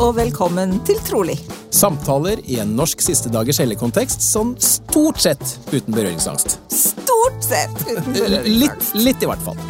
[0.00, 1.36] og velkommen til Trolig.
[1.74, 5.42] Samtaler i en norsk siste dagers helligkontekst sånn stort sett
[5.74, 6.56] uten berøringsangst.
[6.72, 8.94] Stort sett uten Litt, berøringsangst.
[9.04, 9.58] litt i hvert fall.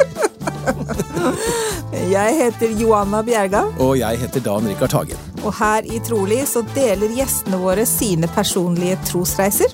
[2.11, 5.17] Jeg heter Joanna Bjerga, Og jeg heter Dan Rikard Hagen.
[5.43, 9.73] og her i Trolig så deler gjestene våre sine personlige trosreiser.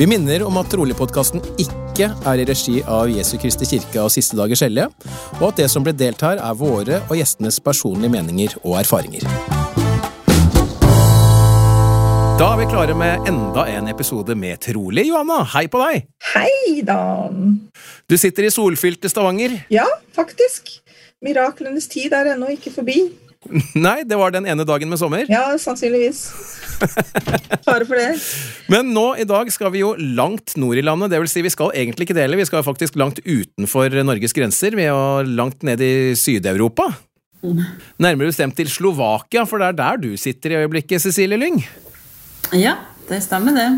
[0.00, 4.38] Vi minner om at Trolig-podkasten ikke er i regi av Jesu Kristi kirke og Siste
[4.38, 4.86] dagers hellige,
[5.36, 9.28] og at det som ble delt her, er våre og gjestenes personlige meninger og erfaringer.
[12.40, 15.42] Da er vi klare med enda en episode med Trolig, Johanna.
[15.52, 16.08] Hei på deg!
[16.32, 17.58] Hei, Dan.
[18.08, 19.66] Du sitter i solfylte Stavanger.
[19.68, 19.84] Ja,
[20.16, 20.78] faktisk.
[21.20, 23.02] Miraklenes tid er ennå ikke forbi.
[23.86, 25.24] Nei, det var den ene dagen med sommer.
[25.30, 26.26] Ja, sannsynligvis.
[27.64, 28.10] Fare for det.
[28.72, 31.12] Men nå i dag skal vi jo langt nord i landet.
[31.12, 34.76] Det vil si, vi skal egentlig ikke dele, vi skal faktisk langt utenfor Norges grenser.
[34.76, 36.90] Vi er langt ned i Syd-Europa.
[37.40, 41.62] Nærmere bestemt til Slovakia, for det er der du sitter i øyeblikket, Cecilie Lyng.
[42.52, 42.76] Ja,
[43.08, 43.70] det stemmer det.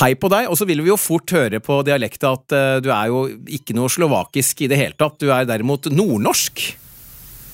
[0.00, 2.90] Hei på deg, og så vil vi jo fort høre på dialekta at uh, du
[2.92, 3.22] er jo
[3.56, 5.16] ikke noe slovakisk i det hele tatt.
[5.22, 6.66] Du er derimot nordnorsk.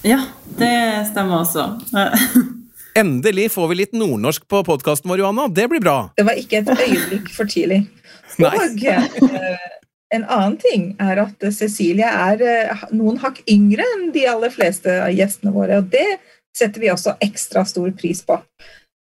[0.04, 0.20] Ja,
[0.58, 1.62] det stemmer også.
[3.00, 5.46] Endelig får vi litt nordnorsk på podkasten vår, Johanna.
[5.48, 5.96] Det blir bra.
[6.18, 7.86] Det var ikke et øyeblikk for tidlig.
[8.44, 9.64] Og eh,
[10.14, 14.92] en annen ting er at Cecilie er eh, noen hakk yngre enn de aller fleste
[15.06, 16.18] av gjestene våre, og det
[16.54, 18.36] setter vi også ekstra stor pris på.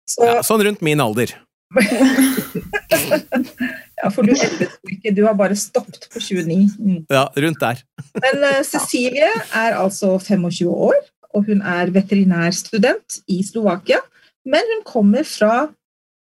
[0.08, 1.34] Så, Ja, sånn rundt min alder.
[4.02, 6.68] ja, for du endret jo ikke, du har bare stoppet på 29.
[6.78, 7.00] Mm.
[7.12, 7.82] Ja, rundt der.
[8.18, 10.98] Men uh, Cecilie er altså 25 år,
[11.32, 14.00] og hun er veterinærstudent i Slovakia.
[14.48, 15.66] Men hun kommer fra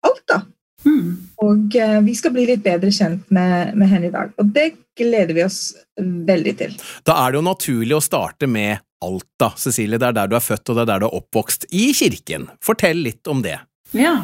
[0.07, 0.43] Alta,
[0.81, 1.11] Mm.
[1.45, 4.31] og uh, vi skal bli litt bedre kjent med, med henne i dag.
[4.41, 6.73] Og det gleder vi oss veldig til.
[7.05, 10.01] Da er det jo naturlig å starte med Alta, Cecilie.
[10.01, 11.67] Det er der du er født, og det er der du er oppvokst.
[11.73, 12.49] I kirken.
[12.65, 13.59] Fortell litt om det.
[13.97, 14.15] Ja.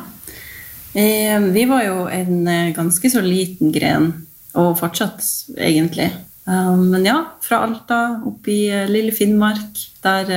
[0.97, 4.13] Eh, vi var jo en eh, ganske så liten gren,
[4.57, 5.21] og fortsatt,
[5.61, 6.09] egentlig.
[6.47, 9.83] Um, men ja, fra Alta opp i eh, lille Finnmark.
[10.07, 10.31] Der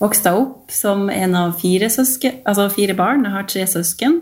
[0.00, 3.26] vokste jeg opp som en av fire søsken, altså fire barn.
[3.26, 4.20] Jeg har tre søsken.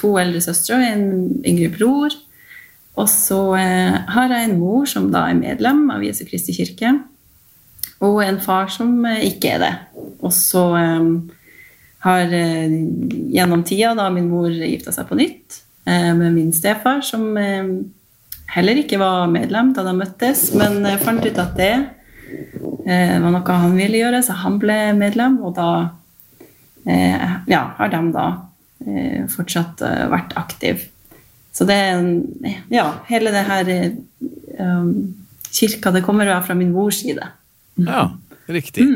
[0.00, 1.08] To eldre søstre og en
[1.44, 2.14] yngre bror.
[3.00, 6.96] Og så eh, har jeg en mor som da er medlem av Jesu Kristi kirke,
[8.00, 9.74] og en far som eh, ikke er det.
[10.20, 11.10] Og så eh,
[12.04, 12.74] har eh,
[13.34, 17.72] gjennom tida da min mor gifta seg på nytt eh, med min stefar, som eh,
[18.54, 23.58] heller ikke var medlem da de møttes, men fant ut at det eh, var noe
[23.64, 25.72] han ville gjøre, så han ble medlem, og da
[26.86, 28.30] eh, ja, har de da
[29.28, 30.86] fortsatt vært aktiv.
[31.52, 32.00] Så det er
[32.70, 33.90] Ja, hele det her eh,
[34.58, 35.16] um,
[35.52, 37.26] kirka, det kommer jo fra min mors side.
[37.74, 38.10] Ja,
[38.46, 38.86] riktig.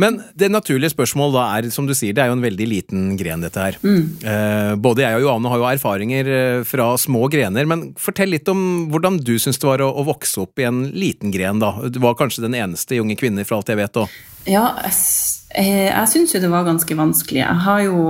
[0.00, 3.04] Men det naturlige spørsmålet da er, som du sier, det er jo en veldig liten
[3.20, 3.78] gren, dette her.
[3.82, 4.80] Mm.
[4.82, 8.88] både jeg og Johanne har jo erfaringer eh, fra små grener, men fortell litt om
[8.92, 11.74] hvordan du syns det var å, vokse opp i en liten gren, da.
[11.92, 14.14] Du var kanskje den eneste unge kvinne, fra alt jeg vet, òg.
[14.48, 14.94] Ja, jeg,
[15.60, 17.44] eh, jeg syns jo det var ganske vanskelig.
[17.44, 18.06] Jeg har jo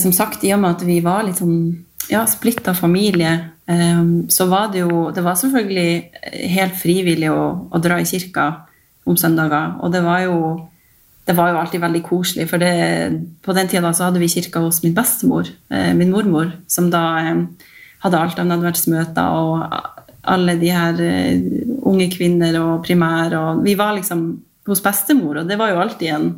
[0.00, 3.34] Som sagt, i og med at vi var litt sånn ja, splitta familie,
[4.32, 8.46] så var det jo Det var selvfølgelig helt frivillig å, å dra i kirka
[9.08, 10.38] om søndager, og det var jo
[11.28, 12.72] det var jo alltid veldig koselig, for det,
[13.44, 17.02] på den tida så hadde vi kirka hos min bestemor, eh, min mormor, som da
[17.20, 17.42] eh,
[18.00, 19.74] hadde alt av nadverdsmøter og
[20.32, 21.42] alle de her eh,
[21.84, 24.22] unge kvinner og primær, og vi var liksom
[24.68, 26.30] hos bestemor, og det var jo alltid en,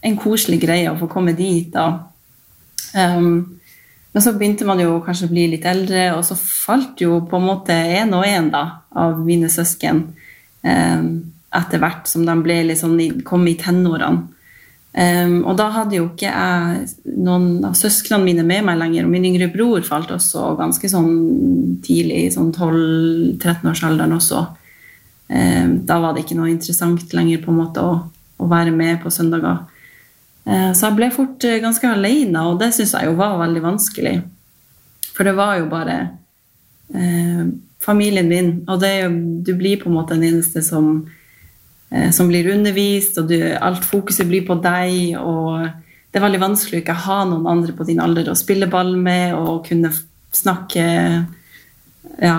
[0.00, 1.68] en koselig greie å få komme dit.
[1.72, 1.86] da.
[2.96, 3.60] Um,
[4.12, 7.38] men så begynte man jo kanskje å bli litt eldre, og så falt jo på
[7.38, 10.04] en måte én og én av mine søsken
[10.64, 11.14] um,
[11.52, 14.28] etter hvert som de sånn, kom i tenårene.
[14.92, 19.12] Um, og da hadde jo ikke jeg noen av søsknene mine med meg lenger, og
[19.14, 21.14] min yngre bror falt også ganske sånn
[21.84, 24.42] tidlig, sånn 12-13-årsalderen også.
[25.32, 27.94] Um, da var det ikke noe interessant lenger på en måte å,
[28.36, 29.62] å være med på søndager.
[30.44, 33.64] Uh, Så jeg ble fort eh, ganske alene, og det syns jeg jo var veldig
[33.64, 34.16] vanskelig.
[35.16, 35.98] For det var jo bare
[36.92, 37.48] uh,
[37.80, 38.94] familien min, og det,
[39.40, 41.06] du blir på en måte den eneste som,
[42.14, 45.66] som blir undervist, og du, alt fokuset blir på deg, og
[46.12, 48.94] det er veldig vanskelig å ikke ha noen andre på din alder å spille ball
[49.00, 49.92] med og kunne
[50.32, 50.84] snakke
[52.20, 52.36] Ja.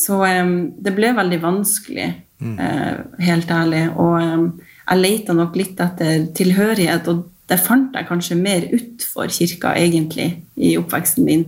[0.00, 2.06] Så um, det ble veldig vanskelig,
[2.40, 2.54] mm.
[2.56, 3.82] uh, helt ærlig.
[4.00, 4.46] Og um,
[4.86, 10.30] jeg leita nok litt etter tilhørighet, og det fant jeg kanskje mer utfor kirka, egentlig,
[10.56, 11.44] i oppveksten min.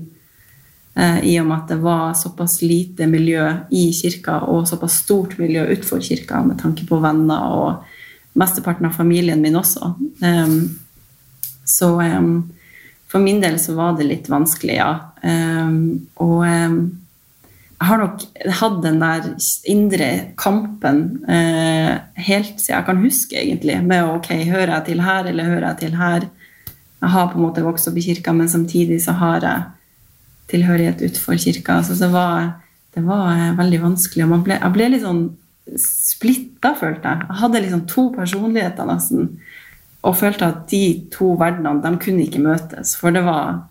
[0.98, 5.38] Uh, I og med at det var såpass lite miljø i kirka, og såpass stort
[5.40, 9.92] miljø utenfor kirka, med tanke på venner og mesteparten av familien min også.
[11.68, 11.88] Så
[13.12, 14.92] for min del så var det litt vanskelig, ja.
[16.16, 16.46] Og
[17.82, 18.20] jeg har nok
[18.60, 19.24] hatt den der
[19.66, 21.96] indre kampen eh,
[22.28, 25.78] helt siden jeg kan huske, egentlig, med ok, hører jeg til her, eller hører jeg
[25.80, 26.28] til her?
[27.02, 29.64] Jeg har på en måte vokst opp i kirka, men samtidig så har jeg
[30.52, 31.80] tilhørighet utenfor kirka.
[31.86, 32.52] Så det var,
[32.94, 34.28] det var uh, veldig vanskelig.
[34.28, 35.24] Og ble, jeg ble litt sånn
[35.78, 37.26] splitta, følte jeg.
[37.28, 39.28] Jeg hadde liksom to personligheter, nesten
[40.02, 40.84] og følte at de
[41.14, 42.96] to verdenene de kunne ikke møtes.
[42.98, 43.66] For det var,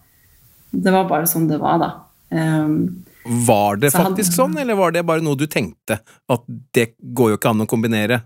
[0.71, 1.89] det var bare sånn det var, da.
[2.31, 5.99] Um, var det faktisk hadde, sånn, eller var det bare noe du tenkte?
[6.31, 8.21] At det går jo ikke an å kombinere?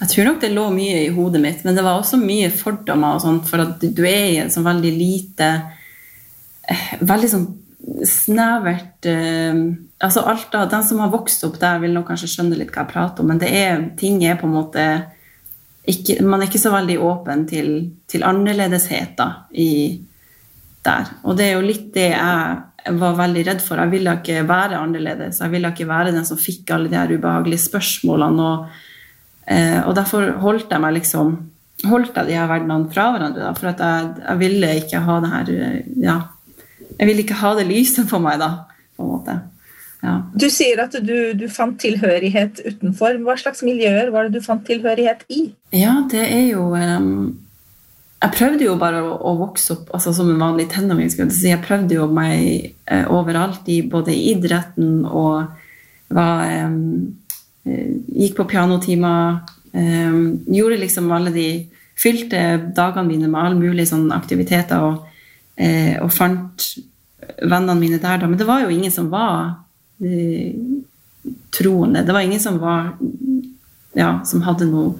[0.00, 3.18] Jeg tror nok det lå mye i hodet mitt, men det var også mye fordommer
[3.18, 5.50] og sånt, for at du er i en sånn veldig lite
[6.64, 7.46] eh, Veldig sånn
[8.06, 9.62] snevert eh,
[10.00, 12.92] Altså Alta, den som har vokst opp der, vil nok kanskje skjønne litt hva jeg
[12.94, 14.84] prater om, men det er, ting er på en måte
[15.90, 17.68] ikke, man er ikke så veldig åpen til,
[18.08, 19.50] til annerledesheter
[20.84, 21.12] der.
[21.24, 23.80] Og det er jo litt det jeg var veldig redd for.
[23.80, 25.40] Jeg ville ikke være annerledes.
[25.42, 28.50] Jeg ville ikke være den som fikk alle de her ubehagelige spørsmålene.
[28.50, 28.82] Og,
[29.46, 31.36] eh, og derfor holdt jeg meg liksom
[31.88, 33.46] holdt jeg de her verdenene fra hverandre.
[33.46, 35.52] Da, for at jeg, jeg, ville ikke ha det her
[36.04, 36.18] ja,
[37.00, 38.50] Jeg vil ikke ha det lyset på meg, da,
[38.96, 39.38] på en måte.
[40.00, 40.14] Ja.
[40.32, 43.18] Du sier at du, du, fant tilhørighet utenfor.
[43.24, 45.50] Hva slags miljøer var det du fant tilhørighet i?
[45.76, 47.36] Ja, det er jo um,
[48.20, 51.12] Jeg prøvde jo bare å, å vokse opp altså som en vanlig tenåring.
[51.12, 51.48] Si.
[51.50, 55.48] Jeg prøvde jo meg uh, overalt, i både i idretten og
[56.10, 57.16] var, um,
[57.60, 59.42] Gikk på pianotimer.
[59.72, 61.50] Um, gjorde liksom alle de
[62.00, 62.38] Fylte
[62.72, 65.02] dagene mine med alle mulige sånne aktiviteter og,
[65.60, 66.64] uh, og fant
[67.42, 68.28] vennene mine der, da.
[68.28, 69.52] Men det var jo ingen som var
[70.04, 70.80] uh,
[71.50, 72.04] troende.
[72.06, 72.92] Det var ingen som var
[73.92, 74.94] ja, som hadde noe,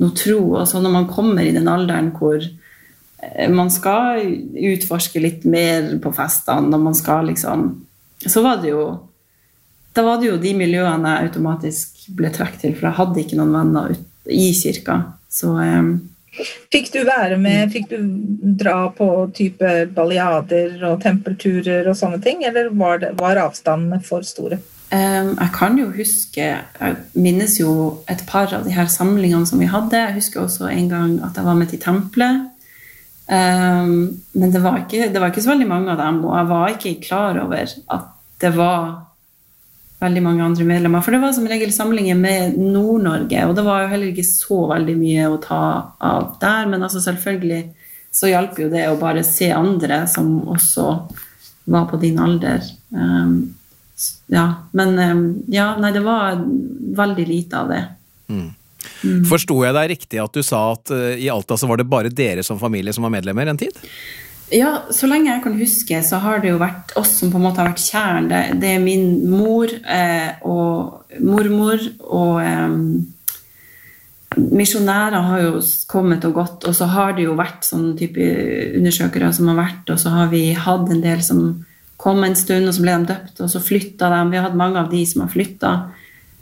[0.00, 0.40] noe tro.
[0.56, 4.24] Og så når man kommer i den alderen hvor eh, man skal
[4.72, 7.72] utforske litt mer på festene, og man skal liksom
[8.22, 8.82] Så var det jo
[9.94, 13.36] Da var det jo de miljøene jeg automatisk ble trukket til, for jeg hadde ikke
[13.36, 14.94] noen venner i kirka.
[15.28, 15.90] Så um,
[16.72, 17.98] Fikk du være med, fikk du
[18.56, 19.06] dra på
[19.36, 24.62] type baljader og tempelturer og sånne ting, eller var, det, var avstandene for store?
[24.92, 27.70] Jeg kan jo huske Jeg minnes jo
[28.12, 29.96] et par av de her samlingene som vi hadde.
[29.96, 32.42] Jeg husker også en gang at jeg var med til tempelet.
[33.32, 36.74] Men det var, ikke, det var ikke så veldig mange av dem, og jeg var
[36.74, 38.10] ikke klar over at
[38.42, 38.84] det var
[40.02, 41.04] veldig mange andre medlemmer.
[41.04, 44.64] For det var som regel samlinger med Nord-Norge, og det var jo heller ikke så
[44.72, 45.62] veldig mye å ta
[46.02, 46.68] av der.
[46.70, 47.62] Men altså selvfølgelig
[48.12, 50.88] så hjalp jo det å bare se andre som også
[51.72, 52.64] var på din alder.
[52.90, 53.54] Um,
[54.32, 55.22] ja, men um,
[55.52, 56.42] ja, nei, det var
[56.98, 57.82] veldig lite av det.
[58.32, 58.50] Mm.
[59.06, 59.22] Mm.
[59.30, 62.10] Forsto jeg deg riktig at du sa at uh, i Alta så var det bare
[62.12, 63.78] dere som familie som var medlemmer en tid?
[64.52, 67.46] Ja, så lenge jeg kan huske, så har det jo vært oss som på en
[67.46, 68.28] måte har vært kjernen.
[68.28, 72.78] Det, det, er min mor eh, og mormor og eh,
[74.32, 75.58] Misjonærer har jo
[75.90, 78.28] kommet og gått, og så har det jo vært sånne type
[78.78, 81.42] undersøkere som har vært, og så har vi hatt en del som
[82.00, 84.22] kom en stund, og så ble de døpt, og så flytta de.
[84.32, 85.72] Vi har hatt mange av de som har flytta.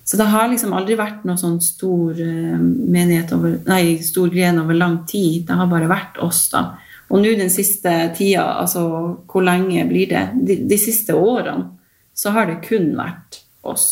[0.07, 4.62] Så det har liksom aldri vært noe sånn stor eh, menighet over, nei, stor gren
[4.62, 5.45] over lang tid.
[5.47, 6.64] Det har bare vært oss, da.
[7.11, 8.85] Og nå den siste tida, altså
[9.31, 10.25] hvor lenge blir det?
[10.47, 11.73] De, de, siste årene
[12.14, 13.87] så har det kun vært oss.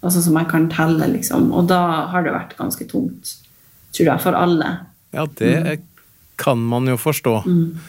[0.00, 1.50] Altså som jeg kan telle, liksom.
[1.56, 1.80] Og da
[2.12, 3.34] har det vært ganske tungt,
[3.96, 4.70] tror jeg, for alle.
[5.16, 5.88] Ja, det mm.
[6.40, 7.40] kan man jo forstå.
[7.46, 7.80] Mm.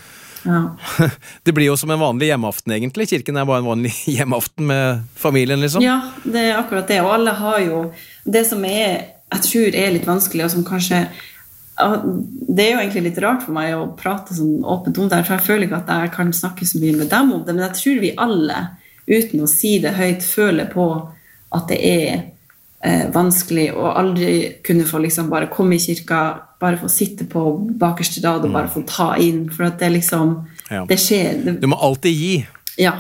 [0.43, 0.75] Ja.
[1.43, 3.09] Det blir jo som en vanlig hjemmeaften, egentlig.
[3.09, 5.85] Kirken er bare en vanlig hjemmeaften med familien, liksom.
[5.85, 7.01] Ja, det er akkurat det.
[7.05, 7.83] Og alle har jo
[8.23, 11.05] Det som er, jeg tror er litt vanskelig, og som kanskje
[11.77, 15.37] det er jo egentlig litt rart for meg å prate sånn åpent om det, for
[15.37, 17.77] jeg føler ikke at jeg kan snakke så mye med dem om det, men jeg
[17.79, 18.59] tror vi alle,
[19.07, 20.87] uten å si det høyt, føler på
[21.51, 22.11] at det er
[22.85, 24.33] eh, vanskelig å aldri
[24.65, 26.21] kunne få liksom bare komme i kirka,
[26.61, 27.45] bare få sitte på
[27.81, 28.73] bakerste rad og bare mm.
[28.75, 30.35] få ta inn, for at det liksom
[30.71, 30.85] ja.
[30.87, 31.41] Det skjer.
[31.43, 32.35] Det, du må alltid gi.
[32.79, 32.93] Ja.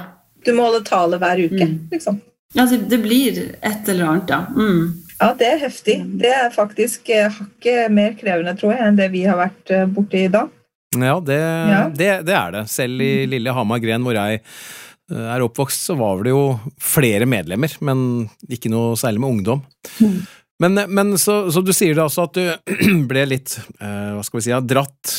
[0.43, 1.75] Du må holde tale hver uke, mm.
[1.93, 2.17] liksom.
[2.57, 4.41] Altså, det, det, blir et eller annet, ja.
[4.51, 5.00] Mm.
[5.21, 5.97] Ja, det er heftig.
[6.17, 9.85] Det er faktisk eh, hakket mer krevende, tror jeg, enn det vi har vært eh,
[9.85, 10.49] borti i dag.
[10.97, 11.81] Ja, det, ja.
[11.93, 12.63] Det, det, er det.
[12.71, 16.45] Selv i lille Hamar gren, hvor jeg eh, er oppvokst, så var det jo
[16.81, 19.61] flere medlemmer, men ikke noe særlig med ungdom.
[20.01, 20.17] Mm.
[20.61, 22.73] Men, men så, så, du sier det altså at du
[23.09, 25.15] ble litt, hva skal vi si, dratt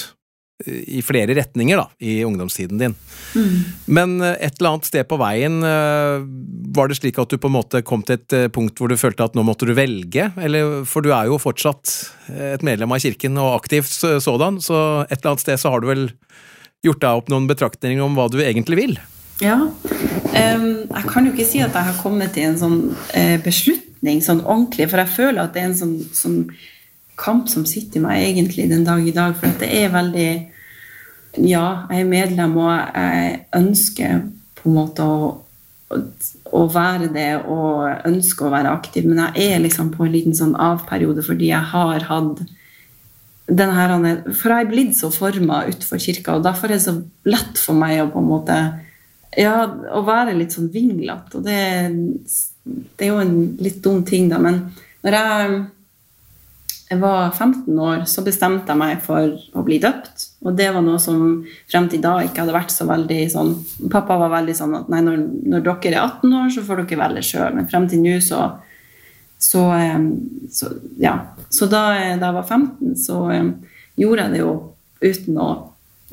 [0.66, 2.94] i flere retninger da, i ungdomstiden din.
[3.34, 3.58] Mm.
[3.98, 5.60] Men eh, et eller annet sted på veien,
[6.72, 9.26] var det slik at du på en måte kom til et punkt hvor du følte
[9.26, 10.30] at nå måtte du velge?
[10.40, 11.92] Eller, for du er jo fortsatt
[12.32, 15.90] et medlem av kirken og aktivt sådan, så et eller annet sted så har du
[15.90, 16.04] vel
[16.82, 18.98] gjort deg opp noen betraktninger om hva du egentlig vil?
[19.42, 19.58] Ja.
[20.32, 22.78] Jeg kan jo ikke si at jeg har kommet til en sånn
[23.44, 24.88] beslutt sånn ordentlig.
[24.90, 26.40] For jeg føler at det er en sånn, sånn
[27.16, 29.34] kamp som sitter i meg egentlig den dag i dag.
[29.38, 30.30] For det er veldig
[31.40, 34.26] Ja, jeg er medlem, og jeg ønsker
[34.58, 35.30] på en måte å,
[36.52, 40.36] å være det og ønsker å være aktiv, men jeg er liksom på en liten
[40.36, 42.42] sånn avperiode fordi jeg har hatt
[43.52, 43.92] denne her,
[44.38, 46.94] For jeg er blitt så forma utenfor kirka, og derfor er det så
[47.28, 48.58] lett for meg å på en måte
[49.36, 51.40] ja, å være litt sånn vinglete.
[51.40, 51.60] Og det
[52.64, 54.60] det er jo en litt dum ting, da, men
[55.02, 55.56] når jeg,
[56.92, 60.28] jeg var 15 år, så bestemte jeg meg for å bli døpt.
[60.42, 63.52] Og det var noe som frem til da ikke hadde vært så veldig sånn
[63.92, 65.20] Pappa var veldig sånn at nei, når,
[65.52, 67.54] når dere er 18 år, så får dere velge sjøl.
[67.56, 68.42] Men frem til nå så,
[69.38, 69.66] så,
[70.50, 70.72] så,
[71.02, 71.16] Ja.
[71.52, 71.84] Så da,
[72.16, 73.18] da, jeg var 15, så
[74.00, 74.52] gjorde jeg det jo
[75.02, 75.48] uten å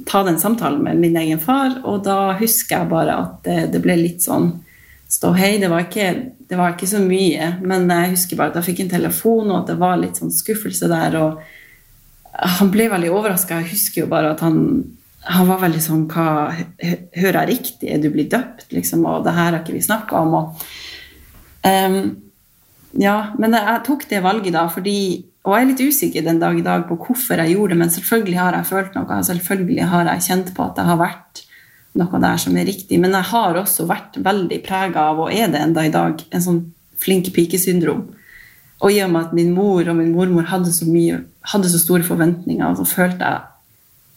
[0.07, 3.81] ta den samtalen med min egen far, og da husker jeg bare at det, det
[3.83, 4.51] ble litt sånn
[5.09, 5.57] ståhei.
[5.59, 6.09] Det, var ikke,
[6.49, 9.61] det var ikke så mye, men jeg husker bare at jeg fikk en telefon, og
[9.61, 11.17] at det var litt sånn skuffelse der.
[11.19, 11.41] og
[12.33, 13.59] Han ble veldig overraska.
[13.61, 14.59] Jeg husker jo bare at han,
[15.27, 17.89] han var veldig sånn hva, Hører jeg riktig?
[17.91, 18.69] Er du blitt døpt?
[18.75, 20.35] Liksom, og det her har ikke vi snakka om.
[20.39, 20.63] Og,
[21.65, 21.99] um,
[22.99, 26.57] ja, men jeg tok det valget da fordi Og jeg er litt usikker den dag
[26.57, 29.19] i dag på hvorfor jeg gjorde det, men selvfølgelig har jeg følt noe.
[29.25, 31.43] Selvfølgelig har jeg kjent på at det har vært
[31.97, 32.99] noe der som er riktig.
[33.01, 36.43] Men jeg har også vært veldig prega av, og er det enda i dag, en
[36.43, 36.59] sånn
[36.99, 38.03] flink pike-syndrom.
[38.79, 41.19] Og i og med at min mor og min mormor hadde så, mye,
[41.51, 43.47] hadde så store forventninger, så følte jeg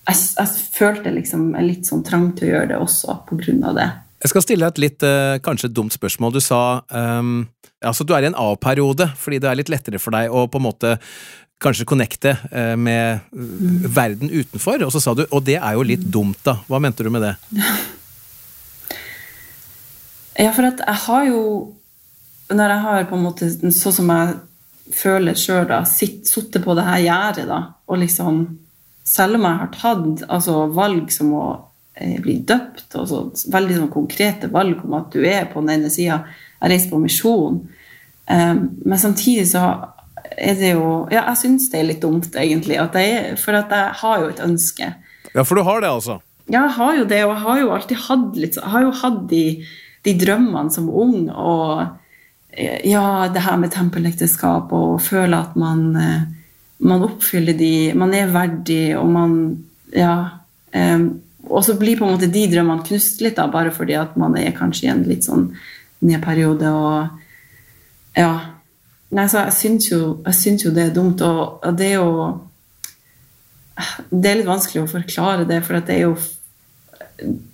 [0.02, 3.60] jeg, jeg følte liksom en litt sånn trang til å gjøre det også på grunn
[3.68, 3.84] av det.
[4.22, 6.34] Jeg skal stille deg et litt uh, kanskje et dumt spørsmål.
[6.34, 7.44] Du sa um,
[7.82, 10.58] altså du er i en A-periode fordi det er litt lettere for deg å på
[10.58, 10.96] en måte
[11.62, 13.84] kanskje connecte eh, med mm.
[13.94, 14.82] verden utenfor.
[14.82, 16.56] Og så sa du og det er jo litt dumt, da.
[16.66, 17.36] Hva mente du med det?
[20.32, 21.40] Ja, for at jeg har jo
[22.48, 24.30] Når jeg har på en måte sånn som jeg
[24.94, 28.44] føler sjøl, da, sitte på det her gjerdet, da, og liksom
[29.02, 31.46] Selv om jeg har tatt altså, valg som å
[31.98, 35.72] eh, bli døpt, og så, veldig sånn konkrete valg om at du er på den
[35.74, 36.20] ene sida
[36.60, 37.56] Jeg reiser på misjon.
[38.30, 39.64] Um, men samtidig så
[40.38, 42.78] er det jo Ja, jeg syns det er litt dumt, egentlig.
[42.78, 44.92] At jeg, for at jeg har jo et ønske.
[45.32, 46.20] Ja, for du har det, altså?
[46.46, 47.24] Ja, jeg har jo det.
[47.26, 49.44] Og jeg har jo alltid hatt litt Jeg har jo hatt de,
[50.06, 51.26] de drømmene som ung.
[51.30, 51.82] Og
[52.52, 56.24] ja, det her med tempelekteskap og føle at man, eh,
[56.84, 60.38] man oppfyller de Man er verdig, og man Ja.
[60.74, 64.16] Um, og så blir på en måte de drømmene knust litt, da, bare fordi at
[64.16, 65.50] man er kanskje i en litt sånn
[66.00, 67.08] nedperiode og
[68.16, 68.40] Ja.
[69.12, 70.22] Nei, så jeg syns jo,
[70.64, 72.40] jo, det er dumt, og, det er jo
[74.10, 76.16] Det er litt vanskelig å forklare det, for det er jo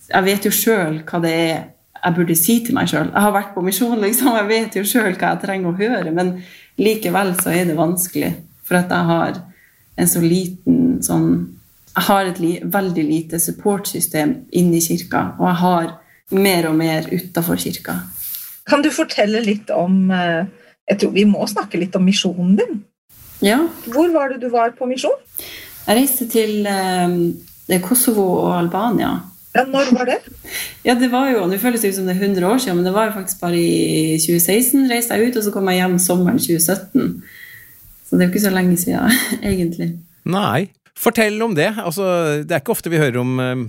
[0.08, 1.64] Jeg vet jo sjøl hva det er
[2.04, 3.10] jeg burde si til meg sjøl.
[3.12, 4.32] Jeg har vært på misjon, liksom.
[4.36, 6.34] Jeg vet jo sjøl hva jeg trenger å høre, men
[6.78, 8.32] likevel så er det vanskelig.
[8.68, 9.40] For at jeg har
[9.98, 11.30] en så liten sånn
[11.98, 15.88] Jeg har et li, veldig lite supportsystem inni kirka, og jeg har
[16.30, 17.96] mer og mer utafor kirka.
[18.68, 20.46] Kan du fortelle litt om uh
[20.88, 22.78] jeg tror vi må snakke litt om misjonen din.
[23.44, 23.60] Ja.
[23.92, 25.16] Hvor var det du var på misjon?
[25.86, 29.12] Jeg reiste til eh, Kosovo og Albania.
[29.56, 30.18] Ja, Når var det?
[30.84, 32.92] Ja, det var jo, Det føles jo som det er 100 år siden, men det
[32.94, 36.38] var jo faktisk bare i 2016 reiste jeg ut, og så kom jeg hjem sommeren
[36.38, 37.22] 2017.
[38.08, 39.18] Så det er jo ikke så lenge siden,
[39.52, 39.90] egentlig.
[40.28, 40.68] Nei.
[40.98, 41.72] Fortell om det.
[41.78, 43.64] Altså, det er ikke ofte vi hører om eh,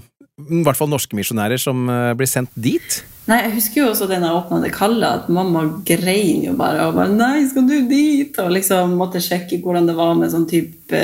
[0.49, 2.99] i hvert fall norske misjonærer som eh, blir sendt dit.
[3.29, 6.87] Nei, Jeg husker jo også den jeg åpna det kallet, at mamma grein jo bare.
[6.87, 10.47] og bare, 'Nei, skal du dit?' Og liksom måtte sjekke hvordan det var med sånn
[10.49, 11.03] type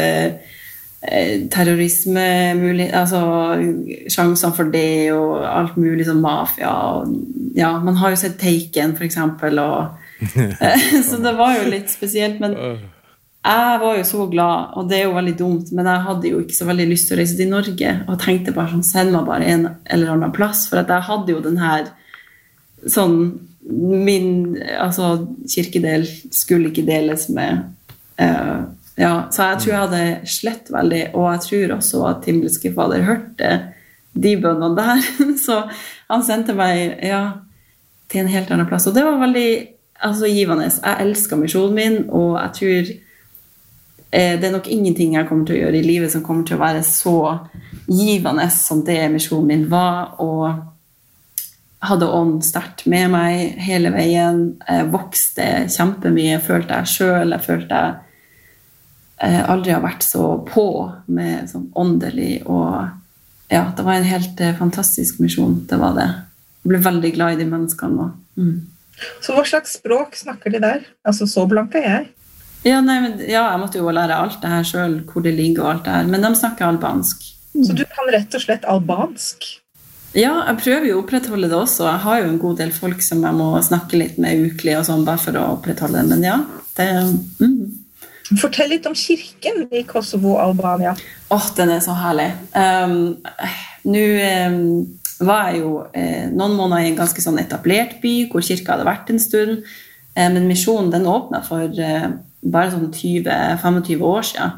[1.07, 3.19] eh, mulig, Altså
[4.11, 6.71] sjansene for det og alt mulig sånn mafia.
[6.97, 7.13] Og,
[7.57, 10.01] ja, man har jo sett Taken, for eksempel, og
[11.09, 12.41] Så det var jo litt spesielt.
[12.43, 12.55] Men
[13.45, 16.39] jeg var jo så glad, og det er jo veldig dumt, men jeg hadde jo
[16.41, 19.27] ikke så veldig lyst til å reise til Norge og tenkte bare sånn Send meg
[19.27, 20.63] bare en eller annen plass.
[20.71, 21.91] For at jeg hadde jo den her
[22.89, 23.19] sånn
[23.65, 27.63] Min altså, kirkedel skulle ikke deles med
[28.21, 32.71] uh, ja, så jeg tror jeg hadde slett veldig, og jeg tror også at himmelske
[32.75, 33.49] Fader hørte
[34.15, 35.01] de bønnene der.
[35.45, 35.61] Så
[36.07, 37.23] han sendte meg ja,
[38.11, 38.87] til en helt annen plass.
[38.87, 39.49] Og det var veldig
[39.99, 40.69] altså, givende.
[40.71, 42.93] Jeg elsker misjonen min, og jeg tror
[44.11, 46.55] eh, det er nok ingenting jeg kommer til å gjøre i livet som kommer til
[46.55, 47.17] å være så
[47.91, 50.15] givende som det misjonen min var.
[50.23, 50.63] Og
[51.85, 54.45] hadde ånd sterkt med meg hele veien.
[54.63, 57.35] Jeg vokste kjempemye, følte jeg sjøl.
[57.35, 58.04] Jeg følte jeg
[59.25, 60.67] aldri har vært så på
[61.07, 62.85] med sånn åndelig og
[63.51, 65.59] Ja, det var en helt eh, fantastisk misjon.
[65.69, 66.07] Det var det.
[66.63, 68.07] Jeg ble veldig glad i de menneskene.
[68.41, 68.55] Mm.
[69.21, 70.87] Så hva slags språk snakker de der?
[71.05, 72.07] Altså, så blank er jeg.
[72.65, 75.67] Ja, nei, men, ja, jeg måtte jo lære alt det her sjøl, hvor det ligger
[75.67, 76.09] og alt det her.
[76.09, 77.21] Men de snakker albansk.
[77.53, 79.45] Så du kan rett og slett albansk?
[80.15, 81.85] Ja, jeg prøver jo å opprettholde det også.
[81.85, 84.87] Jeg har jo en god del folk som jeg må snakke litt med ukelig, og
[84.87, 86.15] sånn, bare for å opprettholde det.
[86.15, 86.37] Men ja,
[86.79, 86.87] det
[87.43, 87.84] mm.
[88.25, 90.95] Fortell litt om kirken i Kosovo, Albania.
[91.29, 92.31] Åh, oh, den er så herlig.
[92.57, 93.17] Um,
[93.85, 94.05] Nå
[94.49, 94.61] um,
[95.21, 98.87] var jeg jo eh, noen måneder i en ganske sånn etablert by, hvor kirka hadde
[98.87, 99.61] vært en stund.
[100.15, 102.07] Eh, men misjonen den åpna for eh,
[102.41, 104.57] bare sånn 20-25 år siden.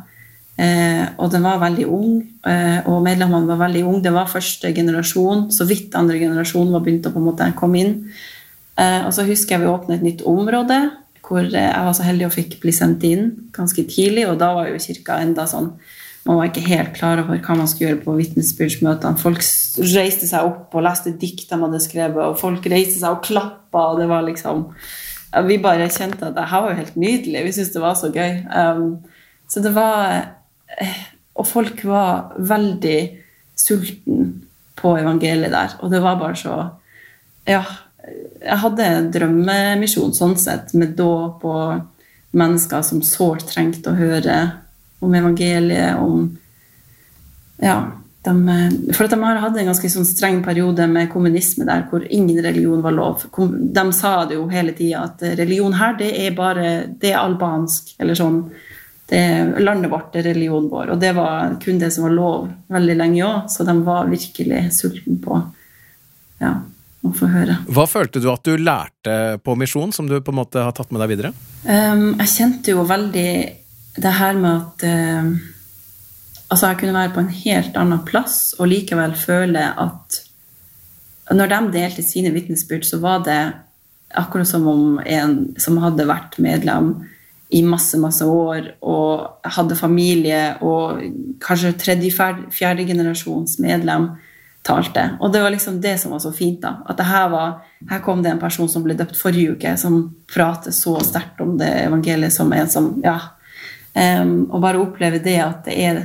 [0.58, 2.16] Eh, og den var veldig ung,
[2.50, 4.04] eh, og medlemmene var veldig unge.
[4.08, 7.84] Det var første generasjon, så vidt andre generasjon var begynt å på en måte komme
[7.84, 7.94] inn.
[8.78, 10.80] Eh, og så husker jeg vi åpnet et nytt område
[11.28, 14.28] hvor jeg var så heldig og fikk bli sendt inn ganske tidlig.
[14.30, 15.74] Og da var jo kirka enda sånn
[16.28, 19.16] Man var ikke helt klar over hva man skulle gjøre på vitnesbyrdsmøtene.
[19.22, 19.40] Folk
[19.96, 23.86] reiste seg opp og leste dikt de hadde skrevet, og folk reiste seg og klappa,
[23.94, 24.66] og det var liksom
[25.48, 27.46] Vi bare kjente at det her var jo helt nydelig.
[27.46, 28.44] Vi syntes det var så gøy.
[28.52, 28.84] Um,
[29.48, 30.18] så det var
[30.82, 31.00] eh,
[31.40, 33.00] Og folk var veldig
[33.56, 34.28] sulten
[34.76, 36.58] på evangeliet der, og det var bare så
[37.48, 37.64] Ja,
[38.42, 44.40] jeg hadde drømmemisjon sånn sett, med dåp og mennesker som sårt trengte å høre
[45.04, 46.38] om evangeliet, om
[47.62, 47.94] Ja.
[48.28, 48.34] De,
[48.92, 52.82] for de har hatt en ganske sånn streng periode med kommunisme der hvor ingen religion
[52.84, 53.22] var lov.
[53.32, 56.66] De sa det jo hele tida at religion her, det er bare
[57.00, 57.94] det er albansk.
[58.04, 58.42] Eller sånn.
[59.08, 60.92] Det er landet vårt, det er religionen vår.
[60.92, 64.66] Og det var kun det som var lov veldig lenge òg, så de var virkelig
[64.76, 65.40] sultne på
[66.44, 66.52] ja,
[67.06, 67.60] å få høre.
[67.70, 70.92] Hva følte du at du lærte på misjon, som du på en måte har tatt
[70.94, 71.34] med deg videre?
[71.68, 73.30] Um, jeg kjente jo veldig
[73.98, 75.54] det her med at uh,
[76.48, 80.22] Altså, jeg kunne være på en helt annen plass og likevel føle at
[81.36, 83.42] Når de delte sine vitnesbyrd, så var det
[84.16, 86.94] akkurat som om en som hadde vært medlem
[87.52, 91.02] i masse, masse år og hadde familie og
[91.44, 92.14] kanskje tredje,
[92.56, 94.14] fjerde generasjons medlem,
[94.68, 95.04] talte.
[95.20, 96.62] Og det var liksom det som var så fint.
[96.62, 97.54] da, at her, var,
[97.90, 100.02] her kom det en person som ble døpt forrige uke, som
[100.34, 103.18] prater så sterkt om det evangeliet som en som ja,
[104.22, 106.04] um, Og bare oppleve det at det er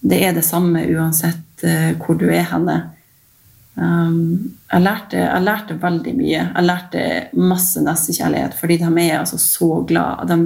[0.00, 2.78] det, er det samme uansett uh, hvor du er henne.
[3.74, 6.42] Um, jeg, lærte, jeg, lærte, veldig mye.
[6.48, 7.04] Jeg lærte
[7.36, 10.26] masse nestekjærlighet, fordi de er altså så glad.
[10.28, 10.40] De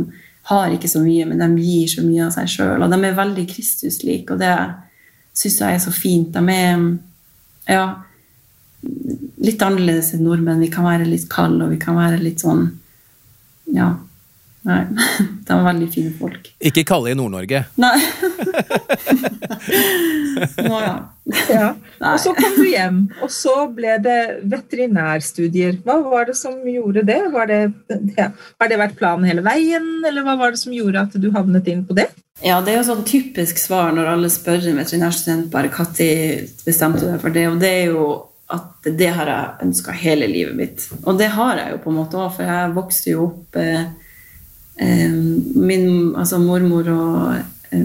[0.51, 2.83] har ikke så mye, men de gir så mye av seg sjøl.
[2.85, 4.35] Og de er veldig Kristus-like.
[4.35, 4.53] Og det,
[5.35, 6.35] syns jeg er så fint.
[6.35, 7.85] De er ja,
[9.45, 10.63] litt annerledes enn nordmenn.
[10.63, 12.67] Vi kan være litt kalde, og vi kan være litt sånn
[13.75, 13.95] Ja.
[14.65, 14.81] Nei,
[15.47, 16.49] de var veldig fine folk.
[16.65, 17.65] Ikke kalde i Nord-Norge?
[17.81, 17.99] Nei.
[20.65, 20.95] Nå ja.
[21.53, 21.69] ja.
[22.01, 24.19] Og så kom du hjem, og så ble det
[24.51, 25.79] veterinærstudier.
[25.85, 27.21] Hva var det som gjorde det?
[27.51, 27.61] det
[28.17, 28.31] ja.
[28.61, 31.69] Har det vært planen hele veien, eller hva var det som gjorde at du havnet
[31.71, 32.09] inn på det?
[32.43, 36.09] Ja, det er jo sånn typisk svar når alle spør en veterinærstudent bare når
[36.65, 38.07] bestemte du deg for det, og det er jo
[38.55, 40.89] at det har jeg ønska hele livet mitt.
[41.05, 43.87] Og det har jeg jo på en måte òg, for jeg vokste jo opp eh,
[44.79, 47.37] Min altså mormor og
[47.71, 47.85] eh,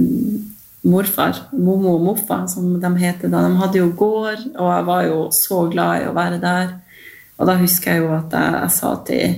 [0.90, 5.04] morfar, Momo og Moffa, som de heter da, de hadde jo gård, og jeg var
[5.06, 6.72] jo så glad i å være der.
[7.40, 9.38] Og da husker jeg jo at jeg, jeg sa til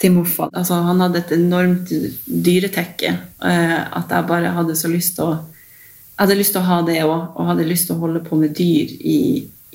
[0.00, 0.48] til Moffa.
[0.56, 1.90] Altså, han hadde et enormt
[2.24, 3.14] dyretekke.
[3.44, 5.38] Eh, at jeg bare hadde så lyst til å
[6.20, 8.36] Jeg hadde lyst til å ha det òg, og hadde lyst til å holde på
[8.36, 9.20] med dyr i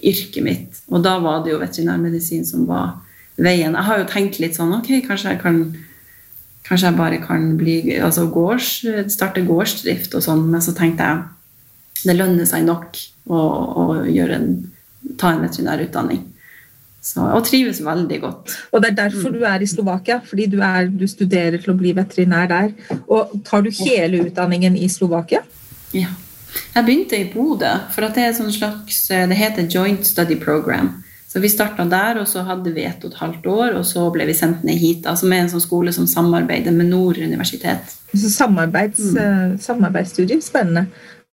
[0.05, 0.75] yrket mitt.
[0.93, 2.99] Og da var det jo veterinærmedisin som var
[3.35, 3.73] veien.
[3.73, 5.57] Jeg har jo tenkt litt sånn Ok, kanskje jeg kan
[6.65, 8.79] Kanskje jeg bare kan bli, altså gårds,
[9.13, 12.97] starte gårdsdrift og sånn, men så tenkte jeg det lønner seg nok
[13.29, 14.49] å, å en,
[15.19, 16.23] ta en veterinærutdanning.
[17.05, 18.53] Så, og trives veldig godt.
[18.73, 21.77] Og Det er derfor du er i Slovakia, fordi du, er, du, studerer til å
[21.77, 22.71] bli veterinær der.
[23.05, 25.43] Og Tar du hele utdanningen i Slovakia?
[25.93, 26.09] Ja.
[26.73, 30.95] Jeg begynte i Bodø, for det er et slags, det heter Joint Study Program.
[31.35, 34.05] Så vi starta der, og så hadde vi ett og et halvt år, og så
[34.15, 37.91] ble vi sendt ned hit, altså med en sånn skole som samarbeider med Nord universitet.
[38.13, 39.57] Så samarbeids, mm.
[39.59, 40.85] samarbeidsstudier, spennende.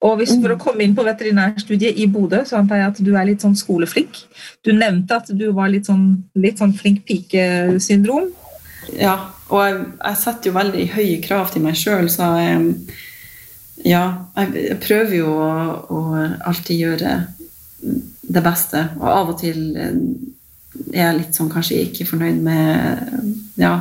[0.03, 3.13] Og hvis For å komme inn på veterinærstudiet i Bodø, så antar jeg at du
[3.15, 4.25] er litt sånn skoleflink.
[4.67, 8.33] Du nevnte at du var litt sånn, litt sånn flink pike-syndrom.
[8.99, 9.15] Ja,
[9.53, 12.73] og jeg, jeg setter jo veldig høye krav til meg sjøl, så jeg,
[13.87, 14.03] ja,
[14.35, 15.53] jeg, prøver jo å,
[15.87, 16.03] å,
[16.51, 17.15] alltid gjøre
[18.33, 18.87] det beste.
[19.01, 23.75] Og av og til er jeg litt sånn kanskje ikke fornøyd med ja,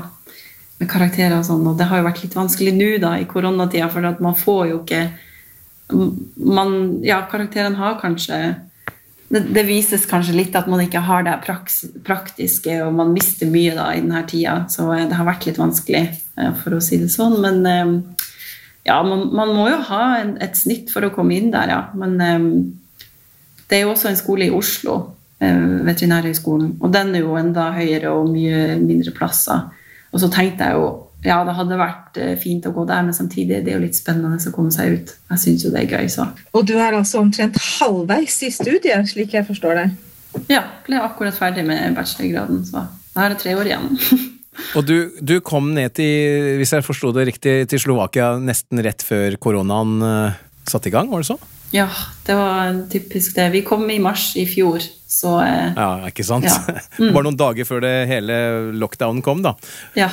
[0.82, 3.88] med karakterer og sånn, og det har jo vært litt vanskelig nå da i koronatida,
[3.94, 5.04] for at man får jo ikke
[5.92, 8.38] man, ja, karakteren har kanskje
[9.32, 13.76] det, det, vises kanskje litt at man ikke har det praktiske, og man mister mye
[13.78, 14.58] da i denne tida.
[14.72, 16.02] Så eh, det har vært litt vanskelig,
[16.36, 17.38] eh, for å si det sånn.
[17.44, 17.94] Men eh,
[18.90, 21.82] ja, man, man må jo ha en, et snitt for å komme inn der, ja.
[21.96, 22.20] Men
[23.72, 25.00] det er jo også en skole i Oslo,
[25.42, 29.72] Veterinærhøgskolen, og den er jo enda høyere og mye mindre plasser.
[30.12, 30.90] Og så tenkte jeg jo
[31.22, 33.98] ja, det hadde vært eh, fint å gå der, men samtidig det er jo litt
[33.98, 35.12] spennende å komme seg ut.
[35.30, 36.26] Jeg syns jo det er gøy, så.
[36.58, 39.88] Og du er altså omtrent halvveis i studiet, slik jeg forstår det?
[40.50, 43.90] Ja, ble akkurat ferdig med bachelorgraden, så da er det tre år igjen.
[44.78, 49.06] Og du, du, kom ned til, hvis jeg forsto det riktig, til Slovakia nesten rett
[49.06, 51.38] før koronaen uh, satte i gang, var det så?
[51.72, 51.88] Ja,
[52.28, 53.48] det var typisk det.
[53.54, 56.50] Vi kom i mars i fjor, så uh, Ja, ikke sant?
[56.50, 56.60] Ja.
[57.02, 57.16] Mm.
[57.16, 58.36] Bare noen dager før det hele
[58.78, 59.56] lockdown kom, da.
[59.98, 60.12] Ja.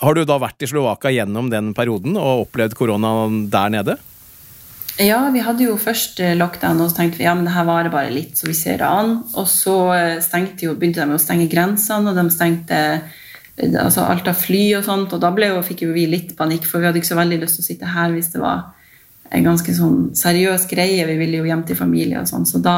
[0.00, 3.96] Har du da vært i Slovakia gjennom den perioden og opplevd koronaen der nede?
[5.00, 7.64] Ja, vi hadde jo først eh, lockdown, og så tenkte vi ja, men det her
[7.68, 9.14] varer bare litt, så vi ser det an.
[9.38, 14.28] Og så eh, jo, begynte de å stenge grensene, og de stengte eh, altså alt
[14.28, 15.14] av fly og sånt.
[15.16, 17.60] Og da jo, fikk jo vi litt panikk, for vi hadde ikke så veldig lyst
[17.60, 18.68] til å sitte her hvis det var
[19.30, 21.06] en ganske sånn seriøs greie.
[21.06, 22.46] Vi ville jo hjem til familie og sånn.
[22.48, 22.76] Så da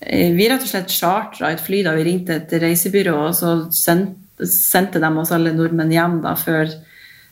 [0.00, 5.02] Vi rett og slett chartra et fly da vi ringte et reisebyrå, og så sendte
[5.02, 6.72] de oss alle nordmenn hjem da før,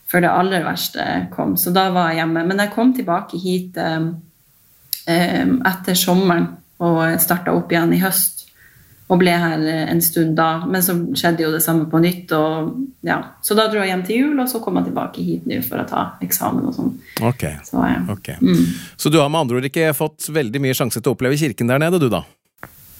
[0.04, 1.54] før, det aller verste kom.
[1.56, 2.42] Så da var jeg hjemme.
[2.44, 4.10] Men jeg kom tilbake hit eh,
[5.08, 6.50] eh etter sommeren
[6.84, 8.37] og starta opp igjen i høst.
[9.08, 10.66] Og ble her en stund da.
[10.68, 12.32] Men så skjedde jo det samme på nytt.
[12.36, 12.72] Og,
[13.08, 13.16] ja.
[13.44, 15.80] Så da dro jeg hjem til jul, og så kom jeg tilbake hit nå for
[15.80, 16.90] å ta eksamen og sånn.
[17.30, 17.56] Okay.
[17.64, 18.02] Så, ja.
[18.12, 18.36] okay.
[18.42, 18.66] mm.
[19.00, 21.72] så, du har med andre ord ikke fått veldig mye sjanse til å oppleve kirken
[21.72, 22.20] der nede, du da?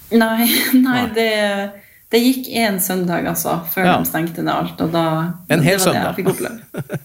[0.09, 1.05] Nei, nei, nei.
[1.13, 1.29] det
[2.09, 3.91] det gikk én søndag, altså, før ja.
[3.99, 4.79] de stengte ned alt.
[4.81, 5.03] Og da,
[5.53, 6.17] en hel søndag?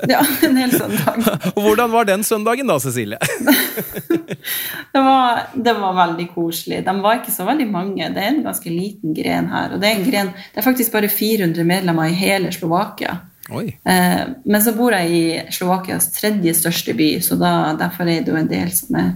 [0.08, 1.18] Ja, en hel søndag.
[1.56, 3.18] og hvordan var den søndagen da, Cecilie?
[4.94, 6.80] det, var, det, var, veldig koselig.
[6.86, 8.08] De var ikke så veldig mange.
[8.14, 9.76] Det er en ganske liten gren her.
[9.76, 13.18] Og det er, gren, det er faktisk bare 400 medlemmer i hele Slovakia.
[13.84, 18.32] Eh, men så bor jeg i Slovakias tredje største by, så da, derfor er det
[18.32, 19.12] jo en del som er,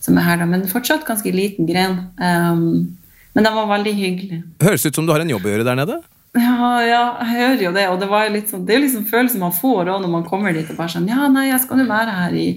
[0.00, 0.40] som er her.
[0.40, 0.48] Da.
[0.48, 2.00] Men fortsatt ganske liten gren.
[2.16, 2.96] Um,
[3.34, 4.44] men de var veldig hyggelige.
[4.64, 6.00] Høres ut som du har en jobb å gjøre der nede?
[6.36, 7.88] Ja, ja jeg hører jo det.
[7.92, 10.54] Og det, var litt sånn, det er jo liksom følelsen man får når man kommer
[10.56, 12.48] dit og bare sånn Ja, nei, jeg skal jo være her i,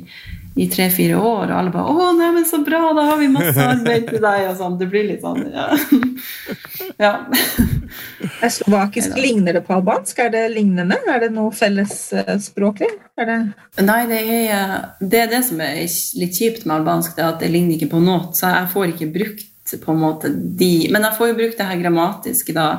[0.59, 1.51] i tre-fire år.
[1.51, 4.47] Og alle bare 'Å, nei, men så bra, da har vi masse arbeid til deg.'
[4.49, 4.79] og sånn.
[4.81, 5.69] Det blir litt sånn, ja.
[7.05, 7.13] ja.
[8.57, 10.19] Slovakisk ligner det på albansk?
[10.19, 10.99] Er det lignende?
[11.07, 12.91] Er det noe fellesspråklig?
[13.21, 13.39] Er det
[13.85, 15.79] Nei, det er, det er det som er
[16.19, 18.33] litt kjipt med albansk, det er at det ligner ikke på noe.
[18.35, 19.47] Så jeg får ikke brukt
[19.79, 22.69] på en måte de Men jeg får jo brukt det her grammatiske, da.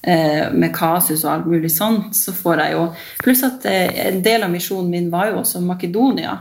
[0.00, 2.14] Eh, med kasus og alt mulig sånt.
[2.16, 2.86] Så får jeg jo
[3.20, 6.38] Pluss at eh, en del av misjonen min var jo også Makedonia.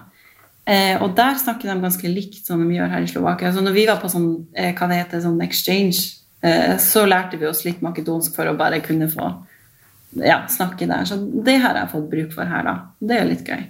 [0.64, 3.52] Eh, og der snakker de ganske likt som de gjør her i Slovakia.
[3.52, 6.16] Så når vi var på sånn, hva det heter, sånn exchange,
[6.80, 9.26] så lærte vi oss litt makedonsk for å bare kunne få
[10.24, 11.04] ja, snakke der.
[11.10, 12.76] Så det her har jeg fått bruk for her, da.
[13.02, 13.66] Det er jo litt gøy.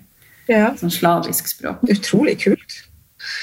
[0.51, 0.67] Ja.
[0.77, 1.81] Sånn slavisk språk.
[1.89, 2.77] Utrolig kult.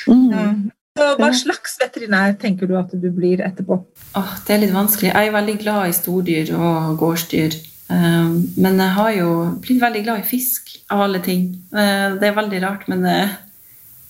[0.06, 0.68] Mm.
[0.96, 3.78] Så hva slags veterinær tenker du at du blir etterpå?
[4.16, 5.10] Oh, det er litt vanskelig.
[5.12, 7.56] Jeg er veldig glad i stordyr og gårdsdyr.
[7.92, 9.28] Um, men jeg har jo
[9.62, 11.50] blitt veldig glad i fisk, av alle ting.
[11.74, 13.36] Uh, det er veldig rart, men uh,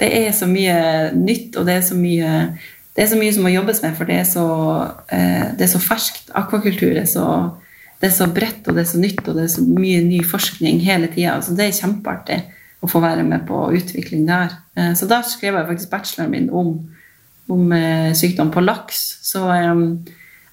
[0.01, 0.79] det er så mye
[1.17, 2.33] nytt, og det er så mye,
[2.97, 4.49] det er så mye som må jobbes med, for det er så,
[5.11, 6.31] uh, det er så ferskt.
[6.39, 7.27] Akvakultur er så,
[8.01, 10.23] det er så bredt, og det er så nytt, og det er så mye ny
[10.25, 11.41] forskning hele tida.
[11.43, 12.45] Så det er kjempeartig
[12.87, 14.55] å få være med på utvikling der.
[14.79, 16.77] Eh, så da skrev jeg faktisk bacheloren min om,
[17.53, 19.03] om eh, sykdom på laks.
[19.27, 19.89] Så um,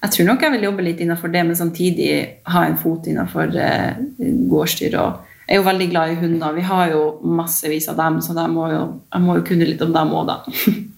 [0.02, 2.10] jeg tror nok jeg vil jobbe litt innenfor det, men samtidig
[2.52, 3.54] ha en fot innenfor
[4.50, 4.98] gårdsdyr.
[5.00, 6.56] Og jeg er jo veldig glad i hunder.
[6.56, 7.00] Vi har jo
[7.38, 10.38] massevis av dem, så må jo, jeg må jo kunne litt om dem òg, da.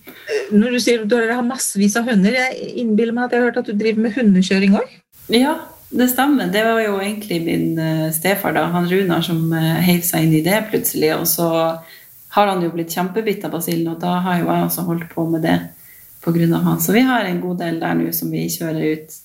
[0.60, 3.50] Når du sier at du har massevis av hunder, jeg innbiller meg at jeg har
[3.50, 4.94] hørt at du driver med hundekjøring òg?
[5.34, 5.56] Ja,
[5.90, 6.50] det stemmer.
[6.52, 10.34] Det var jo egentlig min uh, stefar, da, han Runar, som uh, heiv seg inn
[10.40, 11.12] i det plutselig.
[11.18, 11.50] Og så
[12.36, 15.28] har han jo blitt kjempebitt av basillen, og da har jo jeg også holdt på
[15.30, 15.60] med det
[16.24, 16.58] pga.
[16.58, 16.80] han.
[16.82, 19.22] Så vi har en god del der nå som vi kjører ut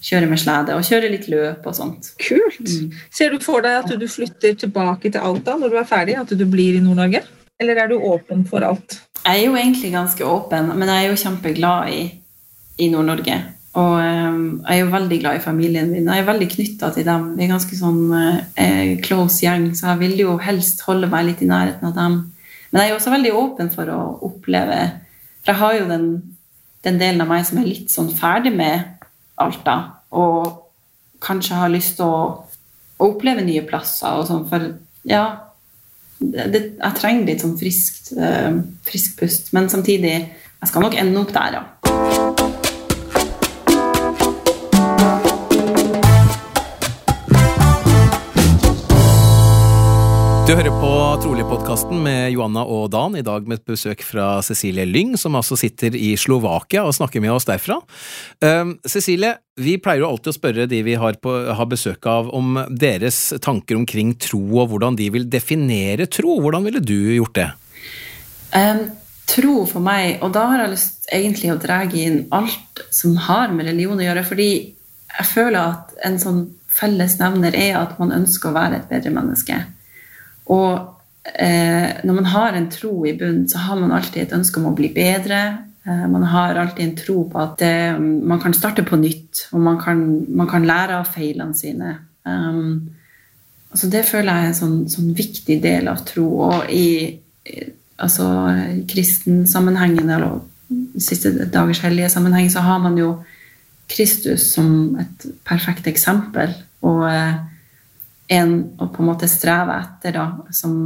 [0.00, 2.12] kjøre med slede og kjøre litt løp og sånt.
[2.20, 2.64] Kult.
[2.64, 2.96] Mm.
[3.12, 6.16] Ser du for deg at du flytter tilbake til Alta når du er ferdig?
[6.16, 7.22] At du blir i Nord-Norge?
[7.60, 9.02] Eller er du åpen for alt?
[9.20, 12.04] Jeg er jo egentlig ganske åpen, men jeg er jo kjempeglad i,
[12.80, 13.36] i Nord-Norge.
[13.78, 16.08] Og um, jeg er jo veldig glad i familien min.
[16.10, 17.28] Jeg er veldig knytta til dem.
[17.36, 18.00] Vi er ganske sånn
[18.58, 22.16] eh, close gjeng, så jeg vil jo helst holde meg litt i nærheten av dem.
[22.70, 24.78] Men jeg er også veldig åpen for å oppleve
[25.40, 26.04] For jeg har jo den,
[26.86, 28.98] den delen av meg som er litt sånn ferdig med
[29.40, 29.76] Alta,
[30.12, 30.50] og
[31.24, 32.24] kanskje har lyst til å,
[33.00, 34.66] å oppleve nye plasser og sånn, for
[35.08, 35.24] ja
[36.20, 41.22] det, Jeg trenger litt sånn friskt, eh, frisk pust, men samtidig Jeg skal nok ende
[41.22, 41.62] opp der, ja.
[50.50, 54.82] Du hører på Trolig-podkasten med Joanna og Dan, i dag med et besøk fra Cecilie
[54.82, 57.76] Lyng, som altså sitter i Slovakia og snakker med oss derfra.
[58.42, 62.34] Uh, Cecilie, vi pleier jo alltid å spørre de vi har, på, har, besøk av,
[62.34, 66.40] om deres tanker omkring tro, og hvordan de vil definere tro.
[66.42, 67.48] Hvordan ville du gjort det?
[68.50, 68.88] Um,
[69.30, 73.54] tro for meg, og da har jeg lyst egentlig å dra inn alt som har
[73.54, 74.52] med religion å gjøre, fordi
[75.14, 79.14] jeg føler at en sånn felles nevner er at man ønsker å være et bedre
[79.14, 79.68] menneske.
[80.50, 84.60] Og eh, når man har en tro i bunnen, så har man alltid et ønske
[84.60, 85.40] om å bli bedre.
[85.86, 89.64] Eh, man har alltid en tro på at eh, man kan starte på nytt, og
[89.64, 91.96] man kan, man kan lære av feilene sine.
[92.28, 92.90] Um,
[93.70, 96.26] altså det føler jeg er en sånn, sånn, viktig del av tro.
[96.50, 96.88] Og i
[98.00, 98.26] altså,
[98.90, 100.40] kristensammenhengen, eller
[101.00, 103.14] siste dagers hellige sammenheng, så har man jo
[103.90, 106.52] Kristus som et perfekt eksempel.
[106.86, 107.38] Og eh,
[108.30, 110.76] en å på en måte streve etter da, som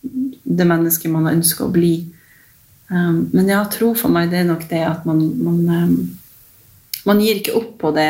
[0.00, 1.92] det mennesket man ønsker å bli.
[2.88, 5.98] Um, men ja, tro for meg det er nok det at man, man, um,
[7.08, 8.08] man gir ikke opp på det,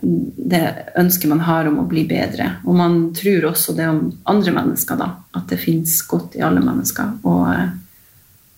[0.00, 0.62] det
[1.00, 2.52] ønsket man har om å bli bedre.
[2.62, 5.10] Og man tror også det om andre mennesker, da.
[5.34, 7.16] At det fins godt i alle mennesker.
[7.26, 7.68] Og uh,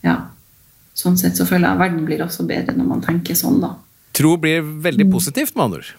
[0.05, 0.19] ja,
[0.97, 3.79] sånn sett så føler jeg at verden blir også bedre når man tenker sånn, da.
[4.17, 5.95] Tro blir veldig positivt, med andre ord.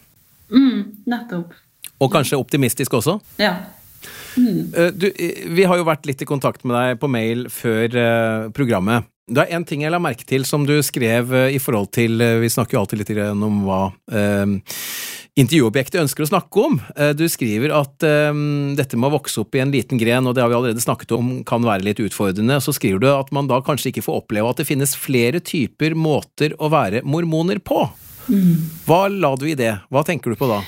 [0.53, 1.57] Mm, nettopp.
[1.97, 3.17] Og kanskje optimistisk også?
[3.41, 3.55] Ja.
[4.37, 4.69] Mm.
[4.93, 5.07] Du,
[5.57, 9.07] vi har jo vært litt i kontakt med deg på mail før uh, programmet.
[9.27, 12.47] Det er én ting jeg la merke til som du skrev i forhold til Vi
[12.47, 13.09] snakker jo alltid litt
[13.43, 13.79] om hva
[15.35, 16.77] intervjuobjektet ønsker å snakke om.
[17.19, 20.53] Du skriver at dette med å vokse opp i en liten gren, og det har
[20.53, 22.61] vi allerede snakket om, kan være litt utfordrende.
[22.63, 25.91] Så skriver du at man da kanskje ikke får oppleve at det finnes flere typer
[25.91, 27.83] måter å være mormoner på.
[28.31, 28.63] Mm.
[28.87, 29.73] Hva la du i det?
[29.91, 30.63] Hva tenker du på da?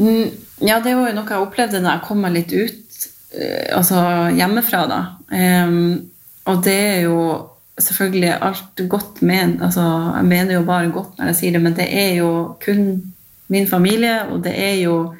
[0.00, 0.30] Mm,
[0.64, 4.00] ja, det var jo noe jeg opplevde da jeg kom meg litt ut eh, altså
[4.36, 5.00] hjemmefra, da.
[6.50, 7.20] Og det er jo
[7.80, 9.80] selvfølgelig alt godt ment altså,
[10.16, 13.12] Jeg mener jo bare godt når jeg sier det, men det er jo kun
[13.50, 15.14] min familie, og det er jo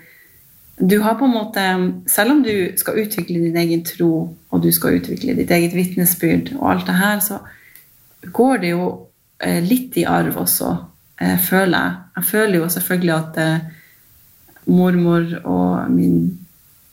[0.91, 1.65] Du har på en måte
[2.07, 6.55] Selv om du skal utvikle din egen tro, og du skal utvikle ditt eget vitnesbyrd
[6.59, 7.39] og alt det her, så
[8.33, 8.87] går det jo
[9.41, 10.75] eh, litt i arv også,
[11.21, 11.93] eh, føler jeg.
[12.17, 13.39] Jeg føler jo selvfølgelig at
[14.71, 16.25] mormor og min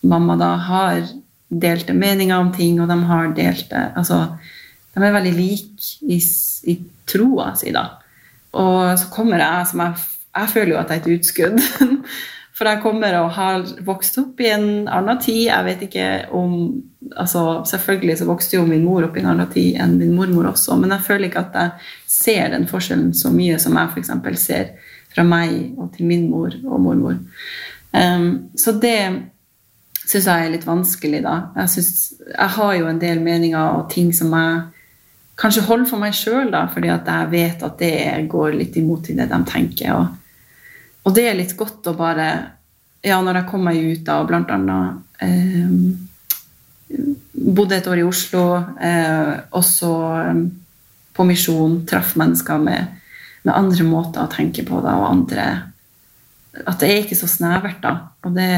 [0.07, 1.01] mamma da har
[1.47, 4.25] delte meninger om ting, og de har delte Altså,
[4.93, 6.19] de er veldig like i,
[6.67, 7.85] i troa si, da.
[8.57, 11.61] Og så kommer jeg som jeg, jeg føler jo at jeg er et utskudd.
[12.57, 15.43] For jeg kommer og har vokst opp i en annen tid.
[15.45, 16.55] Jeg vet ikke om
[17.13, 20.49] altså Selvfølgelig så vokste jo min mor opp i en annen tid enn min mormor
[20.49, 24.41] også, men jeg føler ikke at jeg ser den forskjellen så mye som jeg f.eks.
[24.41, 24.73] ser
[25.13, 27.15] fra meg og til min mor og mormor.
[27.95, 28.99] Um, så det
[30.07, 31.35] syns jeg er litt vanskelig, da.
[31.57, 31.93] Jeg, synes,
[32.31, 34.61] jeg har jo en del meninger og ting som jeg
[35.37, 39.17] kanskje holder for meg sjøl, fordi at jeg vet at det går litt imot i
[39.17, 39.93] det de tenker.
[39.93, 40.07] Og,
[41.03, 42.29] og, det er litt godt å bare
[43.05, 46.07] Ja, når jeg kom meg ut av blant annet um,
[47.57, 48.41] Bodde et år i Oslo,
[48.83, 50.39] eh, også eh,
[51.15, 52.97] på misjon, traff mennesker med,
[53.43, 55.45] med, andre måter å tenke på da, og andre
[56.65, 57.93] at det er ikke så snevert, da.
[58.25, 58.49] Og det,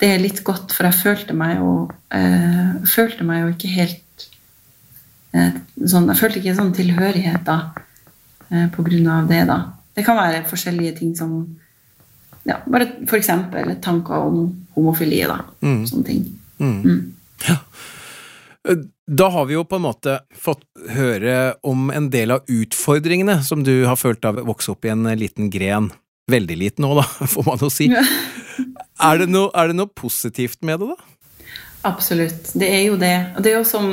[0.00, 1.72] det, er litt godt, for jeg følte meg jo
[2.14, 4.26] eh, følte meg jo ikke helt
[5.34, 7.58] eh, sånn Jeg følte ikke sånn tilhørighet da
[8.50, 9.60] eh, på grunn av det, da.
[9.94, 11.36] Det kan være forskjellige ting som
[12.44, 13.30] ja, bare f.eks.
[13.84, 14.38] tanker om
[14.76, 15.40] homofili, da.
[15.64, 15.82] Mm.
[15.88, 16.24] Sånne ting.
[16.60, 16.80] Mm.
[16.84, 17.02] Mm.
[17.48, 17.58] Ja.
[19.04, 23.64] Da har vi jo på en måte fått høre om en del av utfordringene som
[23.64, 25.90] du har følt av å vokse opp i en liten gren
[26.30, 27.90] veldig liten nå, da, får man jo si.
[27.92, 31.50] Er, det noe, er, det noe, positivt med det, da?
[31.90, 32.54] Absolutt.
[32.56, 33.16] Det er jo det.
[33.34, 33.90] Og det er jo som,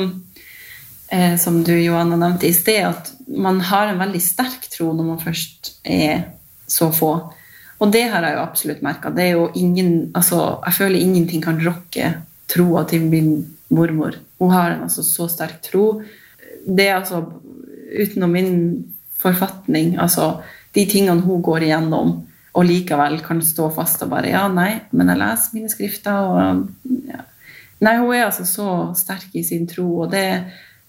[1.12, 5.10] eh, som du, Johanna, nevnte i sted, at man har en veldig sterk tro når
[5.10, 6.24] man først er
[6.70, 7.12] så få.
[7.82, 9.10] Og det har jeg jo absolutt merka.
[9.12, 12.14] Det er jo ingen Altså, jeg føler ingenting kan rokke
[12.52, 13.32] troa til min
[13.74, 14.16] mormor.
[14.38, 16.02] Hun har en altså så sterk tro.
[16.62, 17.24] Det er altså
[17.92, 18.52] utenom min
[19.18, 20.42] forfatning, altså
[20.72, 22.14] de tingene hun går igjennom,
[22.52, 26.90] og likevel kan stå fast og bare Ja, nei, men jeg leser mine skrifter, og
[27.08, 27.24] ja.
[27.82, 30.26] Nei, hun er altså så sterk i sin tro, og det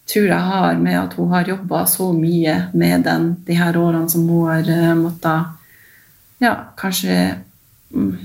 [0.10, 4.12] tror jeg har med at hun har jobba så mye med den de her årene
[4.12, 5.60] som hun har uh, måttet
[6.44, 7.38] Ja, kanskje
[7.96, 8.18] um,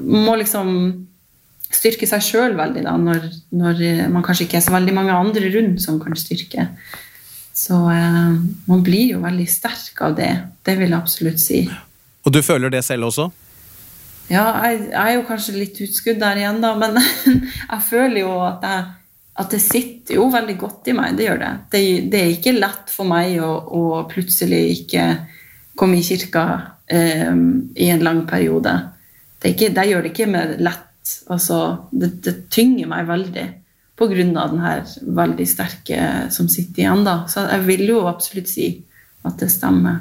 [0.00, 0.70] Må liksom
[1.70, 5.50] styrke seg sjøl veldig, da, når, når, man kanskje ikke er så veldig mange andre
[5.54, 6.64] rundt som kan styrke.
[7.60, 8.36] Så eh,
[8.70, 10.32] man blir jo veldig sterk av det.
[10.64, 11.60] Det vil jeg absolutt si.
[12.24, 13.28] Og du føler det selv også?
[14.30, 16.96] Ja, jeg, jeg er jo kanskje litt utskudd der igjen, da, men
[17.72, 18.86] jeg føler jo at, jeg,
[19.42, 21.18] at det sitter jo veldig godt i meg.
[21.18, 21.52] Det gjør det.
[21.74, 25.06] Det, det er ikke lett for meg å, å plutselig ikke
[25.80, 26.46] komme i kirka
[26.88, 27.34] eh,
[27.76, 28.76] i en lang periode.
[29.40, 30.86] Det, ikke, det gjør det ikke med lett
[31.32, 33.44] Altså, det, det tynger meg veldig
[34.00, 34.46] pga.
[34.48, 34.82] den her
[35.20, 36.00] veldig sterke
[36.32, 37.04] som sitter igjen.
[37.04, 37.24] da.
[37.28, 38.70] Så jeg vil jo absolutt si
[39.24, 40.00] at det stemmer.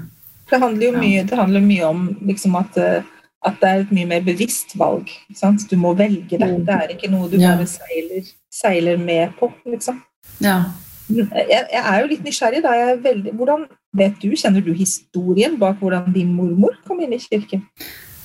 [0.49, 4.09] Det handler jo mye, det handler mye om liksom at, at, det er et mye
[4.09, 5.11] mer bevisst valg.
[5.35, 5.67] Sant?
[5.69, 6.47] Du må velge det.
[6.47, 6.65] Mm.
[6.65, 10.01] Det er ikke noe du bare seiler, seiler med på, liksom.
[10.39, 10.63] Ja.
[11.09, 12.63] Jeg, jeg, er jo litt nysgjerrig.
[12.65, 12.75] da.
[13.03, 13.65] Veldig, hvordan
[13.97, 17.65] vet du, Kjenner du historien bak hvordan din mormor kom inn i kirken?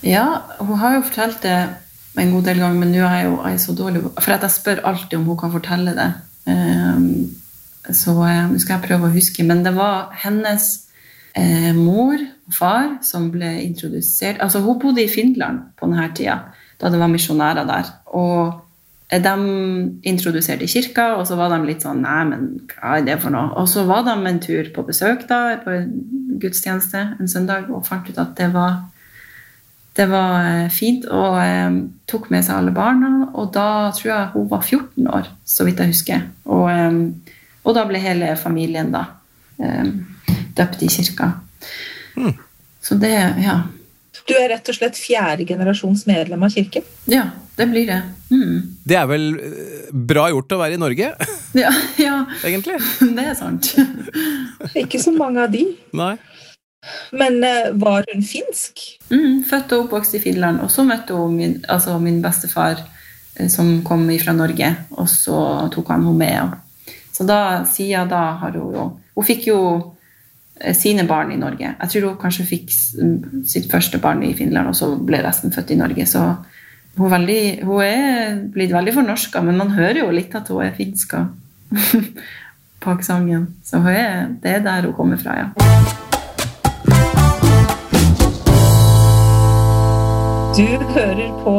[0.04, 1.58] Ja, hun har jo fortalt det
[2.22, 4.84] en god del ganger, men nå er jeg jo jeg så dårlig For jeg spør
[4.90, 6.10] alltid om hun kan fortelle det.
[6.46, 7.06] Um,
[7.90, 9.46] så uh, nå skal jeg prøve å huske.
[9.46, 10.68] Men det var hennes
[11.36, 16.38] uh, mor og far som ble introdusert Altså, hun bodde i Finland på denne tida,
[16.80, 17.90] da det var misjonærer der.
[18.14, 19.34] Og uh, de
[20.06, 23.50] introduserte kirka, og så var de litt sånn Nei, men hva er det for noe?
[23.58, 25.82] Og så var de en tur på besøk da, på
[26.44, 28.84] gudstjeneste en søndag og fant ut at det var
[29.94, 31.76] det var eh, fint og eh,
[32.10, 33.12] tok med seg alle barna.
[33.34, 36.26] Og da tror jeg hun var 14 år, så vidt jeg husker.
[36.50, 39.06] Og, eh, og da ble hele familien da
[39.62, 39.86] eh,
[40.58, 41.30] døpt i kirka.
[42.18, 42.34] Mm.
[42.84, 43.62] Så det, ja.
[44.24, 46.84] Du er rett og slett fjerde generasjons medlem av kirken?
[47.10, 47.28] Ja,
[47.58, 48.00] det blir det.
[48.32, 48.76] Mm.
[48.86, 51.10] Det er vel eh, bra gjort å være i Norge?
[51.54, 51.70] Ja,
[52.02, 52.16] ja.
[52.42, 52.80] egentlig.
[53.16, 53.68] Det er sant.
[54.74, 55.68] Ikke så mange av de.
[55.94, 56.16] Nei.
[57.12, 58.82] Men uh, var hun finsk?
[59.10, 60.60] Mm, født og oppvokst i Finland.
[60.64, 65.40] Og så møtte hun min, altså min bestefar uh, som kom fra Norge, og så
[65.74, 66.94] tok han henne med.
[67.14, 71.74] Så da, siden da har hun jo Hun fikk jo uh, sine barn i Norge.
[71.80, 72.72] Jeg tror hun kanskje fikk
[73.46, 76.06] sitt første barn i Finland, og så ble resten født i Norge.
[76.06, 76.24] Så
[76.96, 80.74] hun, veldig, hun er blitt veldig fornorska, men man hører jo litt at hun er
[80.74, 81.14] finsk
[82.82, 83.52] på aksenten.
[83.64, 86.03] Så er, det er der hun kommer fra, ja.
[90.54, 90.62] Du
[90.94, 91.52] hører på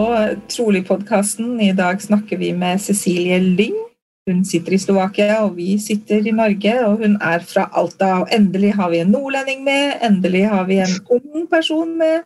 [0.48, 1.58] Trolig-podkasten.
[1.60, 3.76] I dag snakker vi med Cecilie Lyng.
[4.30, 6.76] Hun sitter i Slovakia, og vi sitter i Norge.
[6.88, 8.14] Og hun er fra Alta.
[8.22, 9.98] Og endelig har vi en nordlending med.
[10.00, 12.24] Endelig har vi en ung person med.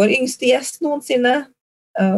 [0.00, 1.34] Vår yngste gjest noensinne.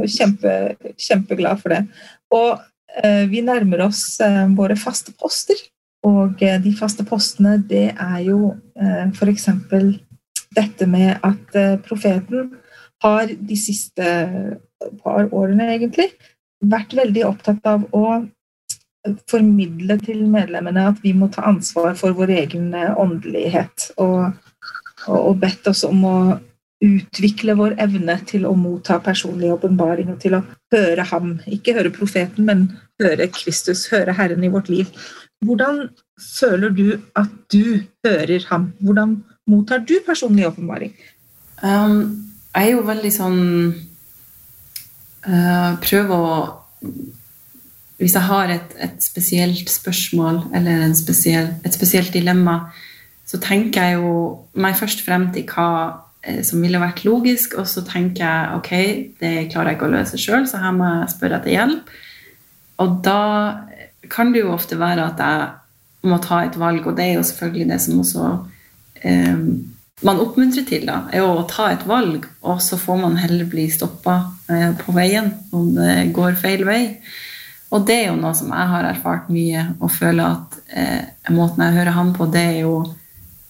[0.06, 0.54] Kjempe,
[0.94, 1.82] kjempeglad for det.
[2.30, 2.62] Og
[3.02, 5.58] eh, vi nærmer oss eh, våre faste poster.
[6.06, 8.54] Og eh, de faste postene, det er jo
[9.18, 9.50] f.eks.
[10.54, 12.52] dette med at profeten
[13.04, 14.10] har de siste
[15.02, 16.10] par årene egentlig
[16.60, 18.20] vært veldig opptatt av å
[19.30, 23.90] formidle til medlemmene at vi må ta ansvar for vår egen åndelighet.
[24.02, 24.34] Og,
[25.08, 26.16] og bedt oss om å
[26.80, 31.34] utvikle vår evne til å motta personlig åpenbaring og til å høre ham.
[31.48, 32.68] Ikke høre profeten, men
[33.00, 34.88] høre Kristus, høre Herren i vårt liv.
[35.44, 35.86] Hvordan
[36.20, 36.86] føler du
[37.16, 38.72] at du hører ham?
[38.80, 40.92] Hvordan mottar du personlig åpenbaring?
[41.64, 43.40] Um, jeg er jo veldig sånn
[45.26, 46.36] uh, Prøver å
[48.00, 52.70] Hvis jeg har et, et spesielt spørsmål eller spesiell, et spesielt dilemma,
[53.28, 54.12] så tenker jeg jo
[54.56, 55.66] meg først frem til hva
[56.24, 58.72] eh, som ville vært logisk, og så tenker jeg ok,
[59.20, 61.92] det klarer jeg ikke å løse sjøl, så her må jeg spørre etter hjelp.
[62.80, 63.20] Og da
[64.08, 67.28] kan det jo ofte være at jeg må ta et valg, og det er jo
[67.28, 68.30] selvfølgelig det som også
[69.04, 69.44] um,
[70.06, 73.66] man oppmuntrer til, da, er å ta et valg, og så får man heller bli
[73.72, 74.16] stoppa
[74.48, 76.82] eh, på veien om det går feil vei.
[77.70, 81.62] Og det er jo noe som jeg har erfart mye, og føler at eh, måten
[81.66, 82.74] jeg hører han på, det er jo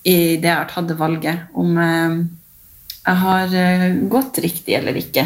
[0.01, 2.19] i det jeg har tatt det valget, om eh,
[3.01, 5.25] jeg har eh, gått riktig eller ikke.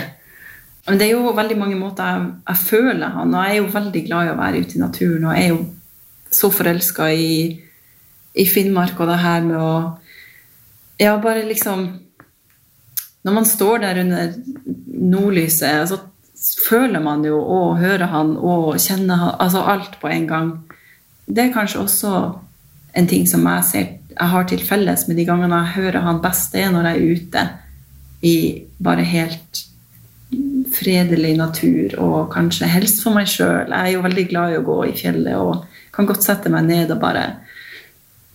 [0.85, 3.75] Men det er jo veldig mange måter jeg, jeg, føler han, og jeg er jo
[3.75, 5.61] veldig glad i å være ute i naturen, og jeg er jo
[6.35, 7.35] så forelska i,
[8.35, 9.75] i Finnmark og det her med å
[10.99, 11.87] ja, bare liksom
[13.25, 14.35] når man står der under
[14.87, 15.99] nordlyset, så
[16.69, 20.51] føler man jo og hører han og kjenner han, altså alt på en gang.
[21.25, 22.15] Det er kanskje også
[22.95, 26.21] en ting som jeg ser jeg har til felles med de gangene jeg hører han
[26.23, 27.45] best, det er når jeg er ute
[28.25, 28.37] i
[28.83, 29.65] bare helt
[30.75, 33.71] fredelig natur og kanskje helst for meg sjøl.
[33.71, 36.67] Jeg er jo veldig glad i å gå i fjellet og kan godt sette meg
[36.69, 37.25] ned og bare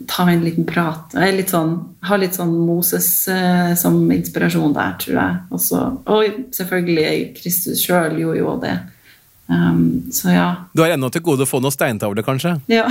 [0.08, 1.14] ta en liten prat.
[1.34, 5.34] Litt sånn, ha litt sånn Moses eh, som inspirasjon der, tror jeg.
[5.56, 6.20] Også, og
[6.56, 8.78] selvfølgelig Kristus sjøl gjorde jo det.
[9.50, 9.82] Um,
[10.14, 10.50] så ja.
[10.78, 12.52] Du har ennå til gode å få noen steintavler, kanskje?
[12.70, 12.86] Ja.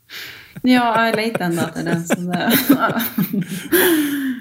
[0.74, 2.00] ja, jeg leter ennå etter den.
[2.08, 2.42] Så det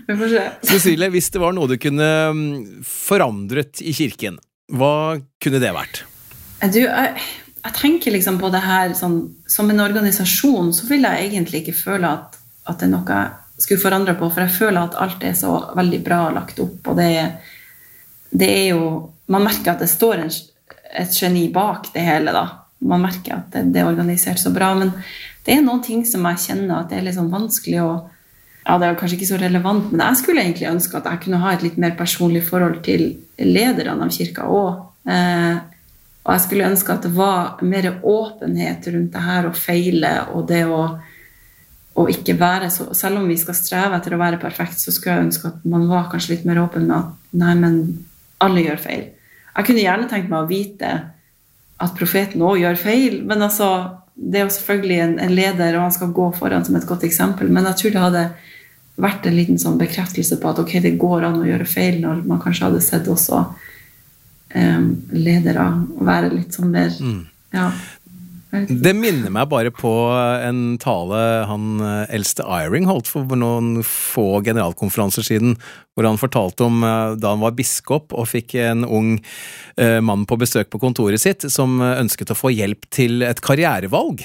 [0.05, 0.43] Vi får se.
[0.69, 2.41] Cecilie, hvis det var noe du kunne um,
[2.85, 4.37] forandret i kirken,
[4.73, 6.03] hva kunne det vært?
[6.73, 7.09] Du, jeg
[7.65, 11.77] jeg tenker liksom på det her sånn, Som en organisasjon så vil jeg egentlig ikke
[11.79, 12.37] føle at,
[12.69, 13.17] at det er noe
[13.55, 16.89] jeg skulle forandre på, for jeg føler at alt er så veldig bra lagt opp.
[16.91, 17.11] Og det,
[18.31, 20.27] det er jo Man merker at det står en,
[21.01, 22.43] et geni bak det hele, da.
[22.85, 24.67] Man merker at det, det, er organisert så bra.
[24.77, 24.91] Men
[25.47, 27.93] det er noen ting som jeg kjenner at det er sånn vanskelig å
[28.65, 31.41] ja, Det er kanskje ikke så relevant, men jeg skulle egentlig ønske at jeg kunne
[31.41, 33.03] ha et litt mer personlig forhold til
[33.37, 34.79] lederne av kirka òg.
[36.25, 40.47] Og jeg skulle ønske at det var mer åpenhet rundt det her å feile og
[40.49, 40.79] det å,
[42.01, 45.19] å ikke være så Selv om vi skal streve etter å være perfekt, så skulle
[45.19, 47.77] jeg ønske at man var kanskje litt mer åpen med at nei, men
[48.41, 49.03] alle gjør feil.
[49.55, 50.89] Jeg kunne gjerne tenkt meg å vite
[51.85, 53.69] at profeten òg gjør feil, men altså
[54.15, 57.03] det er jo selvfølgelig en, en, leder, og han skal gå foran som et godt
[57.05, 58.25] eksempel, men jeg tror det hadde
[59.05, 62.23] vært en liten sånn bekreftelse på at ok, det går an å gjøre feil, når
[62.25, 63.43] man kanskje hadde sett også
[64.55, 65.67] ledere.
[65.99, 67.21] Å være litt sånn mer mm.
[67.57, 67.69] ja.
[68.55, 74.41] Det minner meg bare på en tale han eh, eldste Iring holdt for noen få
[74.45, 75.55] generalkonferanser siden,
[75.95, 79.11] hvor han fortalte om eh, da han var biskop og fikk en ung
[79.81, 84.23] eh, mann på besøk på kontoret sitt som ønsket å få hjelp til et karrierevalg.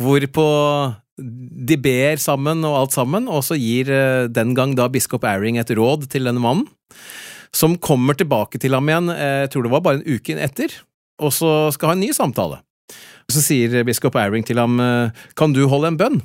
[0.00, 0.46] Hvorpå
[1.16, 3.90] de ber sammen og alt sammen, og så gir
[4.32, 6.68] den gang da biskop Iring et råd til denne mannen
[7.56, 10.74] som kommer tilbake til ham igjen, eh, jeg tror det var bare en uke etter,
[11.22, 12.62] og så skal ha en ny samtale.
[13.30, 16.22] Så sier biskop Eiring til ham, eh, kan du holde en bønn?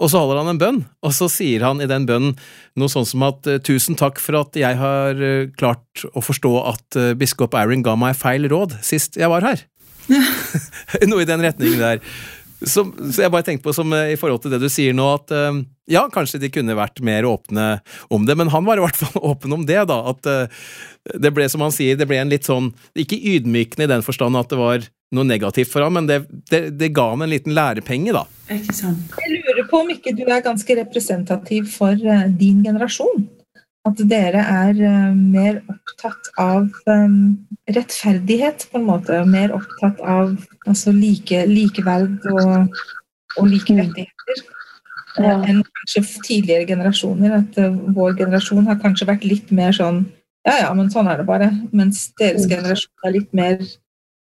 [0.00, 2.36] Og så holder han en bønn, og så sier han i den bønnen
[2.76, 5.18] noe sånn som at eh, tusen takk for at jeg har
[5.58, 9.64] klart å forstå at biskop Eiring ga meg feil råd sist jeg var her.
[10.08, 10.22] Ja.
[11.10, 12.04] noe i den retningen der.
[12.60, 15.32] Som, så jeg bare tenkte på som i forhold til det du sier nå, at
[15.90, 17.66] ja, kanskje de kunne vært mer åpne
[18.14, 19.98] om det, men han var i hvert fall åpen om det, da.
[20.12, 20.62] At uh,
[21.18, 24.38] det ble, som han sier, det ble en litt sånn Ikke ydmykende i den forstand
[24.38, 24.86] at det var
[25.16, 26.20] noe negativt for ham, men det,
[26.52, 28.22] det, det ga ham en liten lærepenge, da.
[28.54, 29.16] Ikke sant.
[29.18, 31.98] Jeg lurer på om ikke du er ganske representativ for
[32.38, 33.26] din generasjon.
[33.88, 37.20] At dere er uh, mer opptatt av um,
[37.72, 39.20] rettferdighet, på en måte.
[39.28, 42.80] Mer opptatt av altså, like, likeverd og,
[43.38, 43.80] og like mm.
[43.80, 44.42] rettigheter
[45.20, 45.36] ja.
[45.48, 47.40] enn kanskje tidligere generasjoner.
[47.40, 47.60] At
[47.96, 50.04] vår generasjon har kanskje vært litt mer sånn
[50.48, 51.50] ja ja, men sånn er det bare.
[51.76, 52.52] Mens deres mm.
[52.54, 53.58] generasjon er litt mer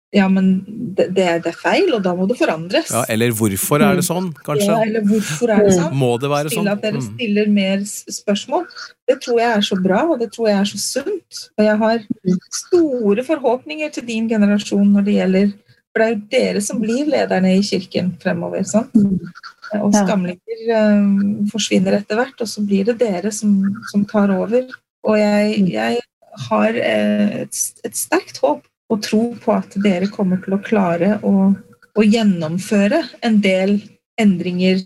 [0.09, 0.63] ja, men
[0.97, 2.89] det, det, er feil, og da må det forandres.
[2.89, 4.65] Ja, Eller hvorfor er det sånn, kanskje?
[4.71, 5.93] Ja, eller hvorfor er det sånn?
[6.01, 6.69] Må det være sånn?
[6.71, 7.05] At dere mm.
[7.11, 8.65] stiller mer spørsmål.
[9.09, 11.43] Det tror jeg er så bra, og det tror jeg er så sunt.
[11.59, 12.01] Og jeg har
[12.57, 15.53] store forhåpninger til din generasjon når det gjelder
[15.89, 18.65] For det er jo dere som blir lederne i kirken fremover.
[18.65, 18.97] sant?
[19.77, 23.59] Og skamlinger øh, forsvinner etter hvert, og så blir det dere som,
[23.93, 24.65] som tar over.
[25.05, 25.69] Og jeg, mm.
[25.73, 26.01] jeg
[26.49, 31.51] har et, et, sterkt håp og tro på at dere kommer til å klare å,
[31.95, 33.77] å gjennomføre en del
[34.19, 34.81] endringer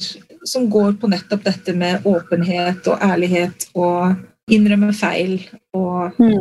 [0.47, 4.15] som går på nettopp dette med åpenhet og ærlighet og
[4.51, 5.37] innrømme feil.
[5.75, 6.39] Og, mm.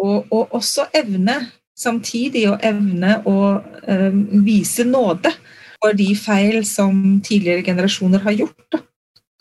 [0.00, 1.36] og, og også evne,
[1.76, 5.32] samtidig å evne å um, vise nåde
[5.80, 8.66] for de feil som tidligere generasjoner har gjort.
[8.72, 8.82] Da.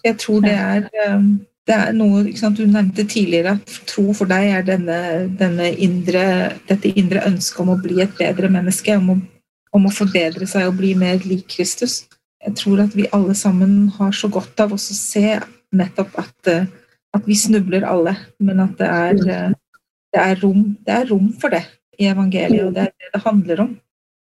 [0.05, 1.33] Jeg tror det er, um,
[1.69, 2.23] det er noe
[2.57, 4.99] Du nevnte tidligere at tro for deg er denne,
[5.37, 6.23] denne indre,
[6.69, 9.17] dette indre ønsket om å bli et bedre menneske, om å,
[9.77, 12.01] om å, forbedre seg og bli mer lik Kristus.
[12.41, 15.37] Jeg tror at vi alle sammen har så godt av å se
[15.75, 16.51] nettopp at,
[17.13, 19.53] at vi snubler alle, men at det er,
[20.15, 21.65] det er, rom, det er rom for det
[21.99, 23.71] i evangeliet, og det er det det handler om.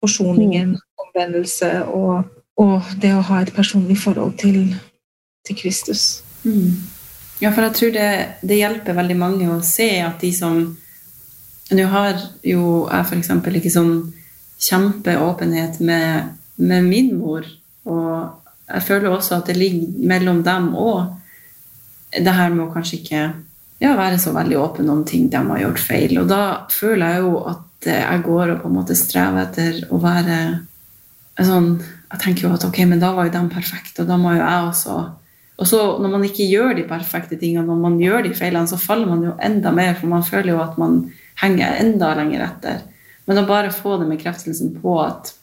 [0.03, 2.29] Forsoningen, omvendelse og,
[2.59, 4.63] og, det å ha et personlig forhold til,
[5.47, 6.23] til Kristus.
[6.43, 6.98] Mm.
[7.39, 8.09] Ja, for jeg tror det,
[8.43, 10.61] det, hjelper veldig mange å se at de som
[11.69, 13.27] Nå har jo jeg f.eks.
[13.29, 13.91] ikke sånn
[14.59, 17.45] kjempeåpenhet med, med, min mor,
[17.85, 21.13] og jeg føler også at det ligger mellom dem òg
[22.09, 23.21] det her med å kanskje ikke
[23.79, 26.17] ja, være så veldig åpen om ting de har gjort feil.
[26.23, 26.41] Og da
[26.73, 30.39] føler jeg jo at jeg går og på en måte strever etter å være
[31.39, 31.69] sånn
[32.09, 34.41] Jeg tenker jo at ok, men da var jo de perfekte, og da må jo
[34.41, 34.95] jeg også
[35.59, 38.79] Og så når man ikke gjør de perfekte tingene, når man gjør de feilene, så
[38.79, 41.01] faller man jo enda mer, for man føler jo at man
[41.41, 42.79] henger enda lenger etter.
[43.27, 45.33] Men å bare få den bekreftelsen på at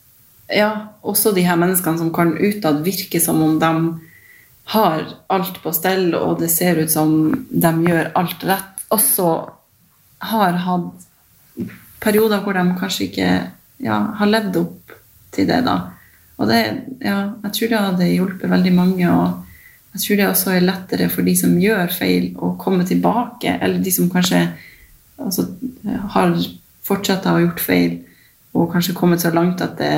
[0.52, 0.70] ja,
[1.04, 3.72] også de her menneskene som kan utad virke som om de
[4.72, 7.12] har alt på stell, og det ser ut som
[7.50, 9.28] de gjør alt rett, også
[10.32, 11.06] har hatt
[12.02, 13.30] perioder hvor de kanskje ikke
[13.84, 14.94] ja, har levd opp
[15.34, 15.60] til det.
[15.66, 15.76] da.
[16.40, 16.60] Og det,
[17.04, 19.10] ja, jeg tror det hadde hjulpet veldig mange.
[19.10, 19.45] og
[19.96, 23.56] jeg tror det også er lettere for de som gjør feil, å komme tilbake.
[23.56, 24.42] Eller de som kanskje
[25.16, 25.46] altså,
[26.12, 26.36] har
[26.86, 28.02] fortsatt å ha gjort feil
[28.56, 29.96] og kanskje kommet så langt at det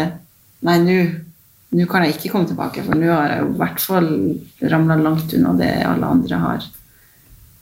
[0.66, 4.08] Nei, nå kan jeg ikke komme tilbake, for nå har jeg i hvert fall
[4.72, 6.64] ramla langt unna det alle andre har.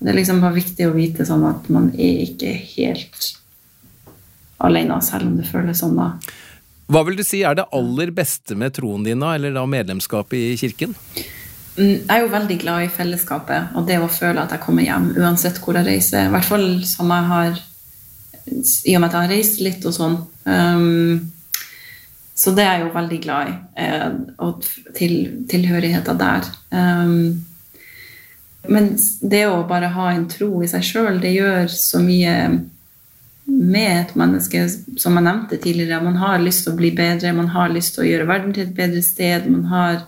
[0.01, 3.27] Det er liksom bare viktig å vite sånn at man er ikke helt
[4.65, 6.15] alene, selv om det føles sånn da.
[6.89, 10.39] Hva vil du si er det aller beste med troen din, da, eller da medlemskapet
[10.41, 10.97] i kirken?
[11.77, 14.87] Mm, jeg er jo veldig glad i fellesskapet og det å føle at jeg kommer
[14.87, 16.29] hjem uansett hvor jeg reiser.
[16.29, 17.59] I hvert fall som jeg har
[18.87, 20.21] I og med at jeg har reist litt og sånn.
[20.47, 21.33] Um,
[22.37, 23.53] så det er jeg jo veldig glad i.
[23.81, 24.09] Eh,
[24.45, 24.65] og
[24.95, 25.15] til,
[25.49, 26.49] tilhørigheten der.
[26.71, 27.47] Um,
[28.69, 28.91] men
[29.23, 32.37] det å bare ha en tro i seg sjøl, det gjør så mye
[33.47, 34.65] med et menneske,
[34.99, 36.03] som jeg nevnte tidligere.
[36.05, 38.67] Man har lyst til å bli bedre, man har lyst til å gjøre verden til
[38.67, 39.47] et bedre sted.
[39.49, 40.03] Man har,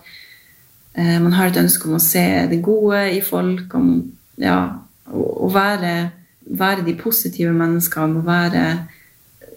[0.99, 3.91] man har et ønske om å se det gode i folk, om
[4.41, 4.59] ja,
[5.07, 5.93] å, være,
[6.49, 8.23] være, de positive menneskene.
[8.25, 8.63] Være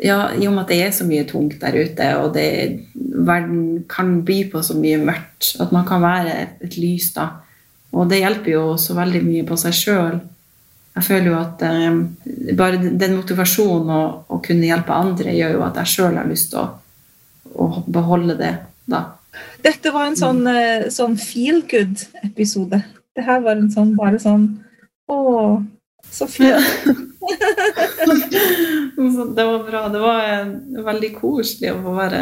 [0.03, 2.47] ja, I og med at det er så mye tungt der ute, og det,
[2.95, 7.29] verden kan by på så mye mørkt, at man kan være et lys da.
[7.93, 10.21] Og det hjelper jo så veldig mye på seg sjøl.
[10.93, 15.65] Jeg føler jo at eh, bare den motivasjonen å, å, kunne hjelpe andre, gjør jo
[15.65, 16.67] at jeg sjøl har lyst til å,
[17.65, 18.53] å, beholde det
[18.91, 19.05] da.
[19.65, 22.83] Dette var en sånn, eh, sånn feel good-episode.
[23.17, 24.49] Det her var en sånn bare sånn
[25.13, 25.17] Å,
[26.09, 26.53] så fint.
[29.37, 29.83] det var bra.
[29.93, 30.53] Det var eh,
[30.87, 32.21] veldig koselig å få være,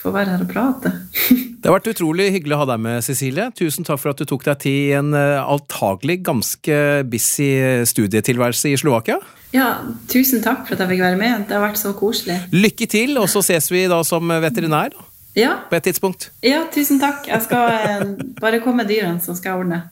[0.00, 0.92] få være her og prate.
[1.60, 3.48] det har vært utrolig hyggelig å ha deg med, Cecilie.
[3.56, 7.50] Tusen takk for at du tok deg tid i en uh, altagelig ganske busy
[7.88, 9.20] studietilværelse i Slovakia.
[9.54, 9.70] Ja,
[10.12, 11.46] tusen takk for at jeg fikk være med.
[11.48, 12.40] Det har vært så koselig.
[12.52, 14.96] Lykke til, og så ses vi da som veterinær.
[15.36, 15.56] Ja.
[15.70, 16.30] På et tidspunkt.
[16.40, 17.26] Ja, tusen takk.
[17.28, 19.82] Jeg skal uh, bare komme med dyrene, så skal jeg ordne.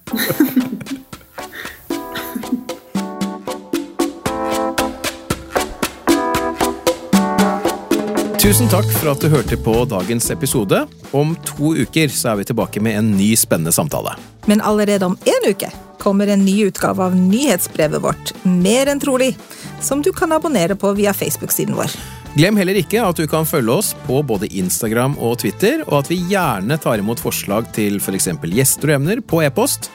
[8.40, 10.86] Tusen takk for at du hørte på dagens episode.
[11.12, 14.16] Om to uker så er vi tilbake med en ny spennende samtale.
[14.48, 15.68] Men allerede om én uke
[16.00, 19.34] kommer en ny utgave av nyhetsbrevet vårt, Mer enn trolig,
[19.80, 21.92] som du kan abonnere på via Facebook-siden vår.
[22.34, 26.08] Glem heller ikke at du kan følge oss på både Instagram og Twitter, og at
[26.10, 28.26] vi gjerne tar imot forslag til f.eks.
[28.42, 29.86] For gjester og emner på e-post.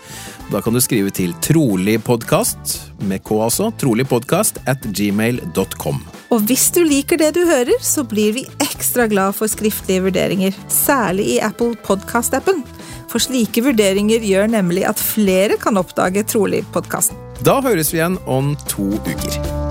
[0.49, 5.99] Da kan du skrive til troligpodkast, med K altså, troligpodkast at gmail.com.
[6.31, 10.55] Og hvis du liker det du hører, så blir vi ekstra glad for skriftlige vurderinger,
[10.71, 12.63] særlig i Apple Podcast-appen.
[13.11, 17.19] For slike vurderinger gjør nemlig at flere kan oppdage Trolig-podkasten.
[17.43, 19.68] Da høres vi igjen om to uker.